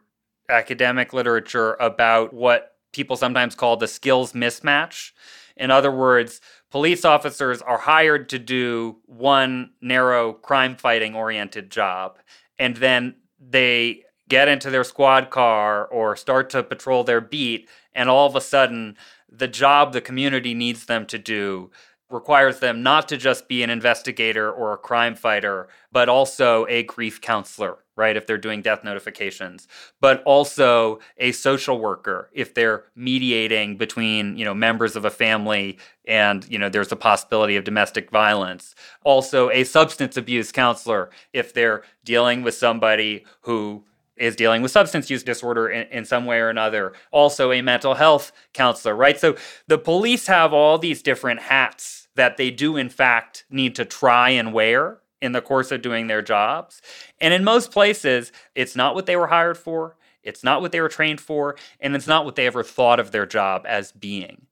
academic 0.49 1.13
literature 1.13 1.75
about 1.79 2.33
what 2.33 2.75
people 2.91 3.15
sometimes 3.15 3.55
call 3.55 3.77
the 3.77 3.87
skills 3.87 4.33
mismatch. 4.33 5.11
In 5.55 5.71
other 5.71 5.91
words, 5.91 6.41
police 6.69 7.05
officers 7.05 7.61
are 7.61 7.77
hired 7.77 8.29
to 8.29 8.39
do 8.39 8.97
one 9.05 9.71
narrow 9.81 10.33
crime 10.33 10.75
fighting 10.75 11.15
oriented 11.15 11.69
job 11.69 12.17
and 12.59 12.75
then 12.77 13.15
they 13.39 14.03
get 14.27 14.47
into 14.47 14.69
their 14.69 14.83
squad 14.83 15.31
car 15.31 15.87
or 15.87 16.15
start 16.15 16.51
to 16.51 16.61
patrol 16.61 17.03
their 17.03 17.21
beat, 17.21 17.67
and 17.95 18.09
all 18.09 18.27
of 18.27 18.35
a 18.35 18.41
sudden, 18.41 18.95
the 19.27 19.47
job 19.47 19.93
the 19.93 20.01
community 20.01 20.53
needs 20.53 20.85
them 20.85 21.05
to 21.07 21.17
do 21.17 21.71
requires 22.09 22.59
them 22.59 22.81
not 22.81 23.07
to 23.07 23.17
just 23.17 23.47
be 23.47 23.61
an 23.63 23.69
investigator 23.69 24.51
or 24.51 24.73
a 24.73 24.77
crime 24.77 25.15
fighter, 25.15 25.67
but 25.91 26.09
also 26.09 26.65
a 26.67 26.83
grief 26.83 27.21
counselor, 27.21 27.77
right? 27.99 28.15
If 28.15 28.25
they're 28.25 28.37
doing 28.37 28.61
death 28.61 28.83
notifications, 28.83 29.67
but 29.99 30.23
also 30.23 30.99
a 31.17 31.33
social 31.33 31.79
worker 31.79 32.29
if 32.33 32.53
they're 32.53 32.85
mediating 32.95 33.75
between, 33.75 34.37
you 34.37 34.45
know, 34.45 34.53
members 34.53 34.95
of 34.95 35.03
a 35.03 35.09
family 35.09 35.77
and, 36.05 36.49
you 36.49 36.57
know, 36.57 36.69
there's 36.69 36.93
a 36.93 36.95
possibility 36.95 37.57
of 37.57 37.65
domestic 37.65 38.09
violence. 38.09 38.73
Also 39.03 39.49
a 39.51 39.65
substance 39.65 40.15
abuse 40.15 40.51
counselor 40.51 41.09
if 41.33 41.53
they're 41.53 41.83
dealing 42.05 42.41
with 42.41 42.55
somebody 42.55 43.25
who 43.41 43.83
is 44.15 44.35
dealing 44.35 44.61
with 44.61 44.71
substance 44.71 45.09
use 45.09 45.23
disorder 45.23 45.69
in, 45.69 45.87
in, 45.89 46.05
some 46.05 46.25
way 46.25 46.39
or 46.39 46.49
another. 46.49 46.93
Also, 47.11 47.51
a 47.51 47.61
mental 47.61 47.95
health 47.95 48.31
counselor, 48.53 48.95
right? 48.95 49.19
So 49.19 49.35
the 49.67 49.77
police 49.77 50.27
have 50.27 50.53
all 50.53 50.77
these 50.77 51.01
different 51.01 51.41
hats 51.41 52.07
that 52.15 52.37
they 52.37 52.51
do, 52.51 52.77
in 52.77 52.89
fact, 52.89 53.45
need 53.49 53.75
to 53.75 53.85
try 53.85 54.29
and 54.31 54.53
wear 54.53 54.99
in 55.21 55.31
the 55.31 55.41
course 55.41 55.71
of 55.71 55.81
doing 55.81 56.07
their 56.07 56.21
jobs. 56.21 56.81
And 57.19 57.33
in 57.33 57.43
most 57.43 57.71
places, 57.71 58.31
it's 58.55 58.75
not 58.75 58.95
what 58.95 59.05
they 59.05 59.15
were 59.15 59.27
hired 59.27 59.57
for, 59.57 59.95
it's 60.23 60.43
not 60.43 60.61
what 60.61 60.71
they 60.71 60.81
were 60.81 60.89
trained 60.89 61.21
for, 61.21 61.55
and 61.79 61.95
it's 61.95 62.07
not 62.07 62.25
what 62.25 62.35
they 62.35 62.47
ever 62.47 62.63
thought 62.63 62.99
of 62.99 63.11
their 63.11 63.25
job 63.25 63.65
as 63.67 63.91
being. 63.91 64.47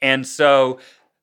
And 0.00 0.26
so 0.26 0.78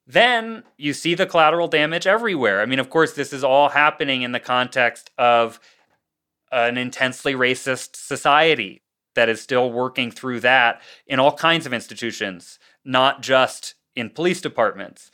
then 0.08 0.64
you 0.78 0.94
see 0.94 1.14
the 1.14 1.26
collateral 1.26 1.68
damage 1.68 2.08
everywhere. 2.08 2.62
I 2.62 2.66
mean, 2.66 2.80
of 2.80 2.90
course, 2.90 3.14
this 3.14 3.32
is 3.34 3.44
all 3.44 3.70
happening 3.70 4.22
in 4.24 4.32
the 4.32 4.40
context 4.40 5.12
of 5.18 5.60
an 6.52 6.78
intensely 6.78 7.34
racist 7.34 7.96
society 7.96 8.82
that 9.16 9.30
is 9.30 9.42
still 9.42 9.72
working 9.72 10.12
through 10.12 10.40
that 10.40 10.82
in 11.06 11.20
all 11.20 11.34
kinds 11.34 11.66
of 11.66 11.74
institutions, 11.74 12.58
not 12.84 13.22
just 13.22 13.76
in 13.96 14.10
police 14.10 14.42
departments. 14.42 15.12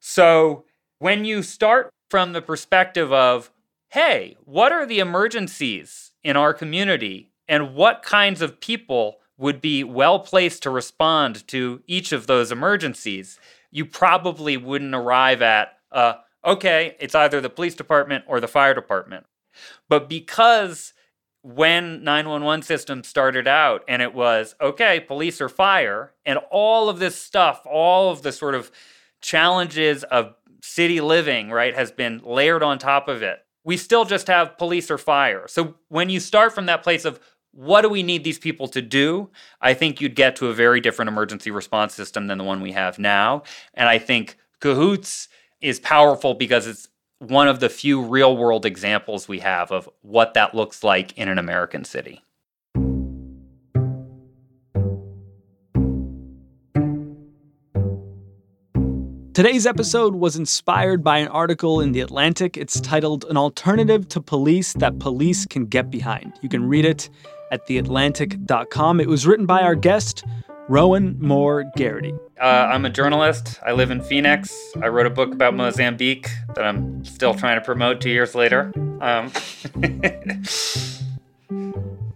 So 0.00 0.64
when 0.98 1.24
you 1.24 1.42
start 1.42 1.90
from 2.14 2.32
the 2.32 2.40
perspective 2.40 3.12
of, 3.12 3.50
hey, 3.88 4.36
what 4.44 4.70
are 4.70 4.86
the 4.86 5.00
emergencies 5.00 6.12
in 6.22 6.36
our 6.36 6.54
community 6.54 7.32
and 7.48 7.74
what 7.74 8.04
kinds 8.04 8.40
of 8.40 8.60
people 8.60 9.16
would 9.36 9.60
be 9.60 9.82
well 9.82 10.20
placed 10.20 10.62
to 10.62 10.70
respond 10.70 11.44
to 11.48 11.82
each 11.88 12.12
of 12.12 12.28
those 12.28 12.52
emergencies, 12.52 13.40
you 13.72 13.84
probably 13.84 14.56
wouldn't 14.56 14.94
arrive 14.94 15.42
at, 15.42 15.76
uh, 15.90 16.12
okay, 16.44 16.94
it's 17.00 17.16
either 17.16 17.40
the 17.40 17.50
police 17.50 17.74
department 17.74 18.22
or 18.28 18.38
the 18.38 18.46
fire 18.46 18.74
department. 18.74 19.26
But 19.88 20.08
because 20.08 20.92
when 21.42 22.04
911 22.04 22.62
systems 22.62 23.08
started 23.08 23.48
out 23.48 23.82
and 23.88 24.00
it 24.00 24.14
was, 24.14 24.54
okay, 24.60 25.00
police 25.00 25.40
or 25.40 25.48
fire, 25.48 26.12
and 26.24 26.38
all 26.52 26.88
of 26.88 27.00
this 27.00 27.20
stuff, 27.20 27.66
all 27.68 28.12
of 28.12 28.22
the 28.22 28.30
sort 28.30 28.54
of 28.54 28.70
challenges 29.20 30.04
of 30.04 30.34
city 30.64 30.98
living, 31.02 31.50
right, 31.50 31.74
has 31.74 31.92
been 31.92 32.22
layered 32.24 32.62
on 32.62 32.78
top 32.78 33.06
of 33.06 33.22
it. 33.22 33.40
We 33.64 33.76
still 33.76 34.06
just 34.06 34.28
have 34.28 34.56
police 34.56 34.90
or 34.90 34.96
fire. 34.96 35.46
So 35.46 35.74
when 35.88 36.08
you 36.08 36.20
start 36.20 36.54
from 36.54 36.66
that 36.66 36.82
place 36.82 37.04
of 37.04 37.20
what 37.52 37.82
do 37.82 37.90
we 37.90 38.02
need 38.02 38.24
these 38.24 38.38
people 38.38 38.66
to 38.68 38.80
do? 38.80 39.30
I 39.60 39.74
think 39.74 40.00
you'd 40.00 40.16
get 40.16 40.36
to 40.36 40.48
a 40.48 40.54
very 40.54 40.80
different 40.80 41.10
emergency 41.10 41.50
response 41.50 41.94
system 41.94 42.28
than 42.28 42.38
the 42.38 42.44
one 42.44 42.62
we 42.62 42.72
have 42.72 42.98
now. 42.98 43.42
And 43.74 43.88
I 43.90 43.98
think 43.98 44.38
Cahoots 44.60 45.28
is 45.60 45.78
powerful 45.80 46.32
because 46.32 46.66
it's 46.66 46.88
one 47.18 47.46
of 47.46 47.60
the 47.60 47.68
few 47.68 48.02
real 48.02 48.34
world 48.34 48.64
examples 48.64 49.28
we 49.28 49.40
have 49.40 49.70
of 49.70 49.88
what 50.00 50.32
that 50.32 50.54
looks 50.54 50.82
like 50.82 51.16
in 51.18 51.28
an 51.28 51.38
American 51.38 51.84
city. 51.84 52.22
Today's 59.34 59.66
episode 59.66 60.14
was 60.14 60.36
inspired 60.36 61.02
by 61.02 61.18
an 61.18 61.26
article 61.26 61.80
in 61.80 61.90
The 61.90 62.02
Atlantic. 62.02 62.56
It's 62.56 62.80
titled 62.80 63.24
An 63.24 63.36
Alternative 63.36 64.06
to 64.10 64.20
Police 64.20 64.74
That 64.74 65.00
Police 65.00 65.44
Can 65.44 65.66
Get 65.66 65.90
Behind. 65.90 66.32
You 66.40 66.48
can 66.48 66.68
read 66.68 66.84
it 66.84 67.10
at 67.50 67.66
theatlantic.com. 67.66 69.00
It 69.00 69.08
was 69.08 69.26
written 69.26 69.44
by 69.44 69.62
our 69.62 69.74
guest, 69.74 70.24
Rowan 70.68 71.20
Moore 71.20 71.64
Gerety. 71.76 72.16
Uh, 72.40 72.44
I'm 72.44 72.84
a 72.84 72.90
journalist. 72.90 73.58
I 73.66 73.72
live 73.72 73.90
in 73.90 74.00
Phoenix. 74.00 74.56
I 74.80 74.86
wrote 74.86 75.06
a 75.06 75.10
book 75.10 75.32
about 75.32 75.54
Mozambique 75.54 76.30
that 76.54 76.64
I'm 76.64 77.04
still 77.04 77.34
trying 77.34 77.58
to 77.58 77.64
promote 77.64 78.00
two 78.00 78.10
years 78.10 78.36
later. 78.36 78.72
Um, 79.00 79.32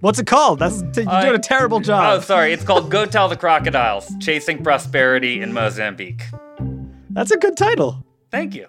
What's 0.01 0.21
it 0.21 0.29
called? 0.29 0.61
That's 0.61 0.83
you're 0.95 1.21
doing 1.21 1.35
a 1.35 1.41
terrible 1.41 1.81
job. 1.81 2.19
Oh, 2.19 2.21
sorry. 2.21 2.53
It's 2.53 2.63
called 2.63 2.93
Go 2.93 3.07
Tell 3.07 3.29
the 3.29 3.37
Crocodiles 3.37 4.09
Chasing 4.21 4.63
Prosperity 4.63 5.41
in 5.41 5.53
Mozambique. 5.53 6.23
That's 7.19 7.33
a 7.33 7.37
good 7.37 7.57
title. 7.57 8.05
Thank 8.31 8.55
you. 8.55 8.69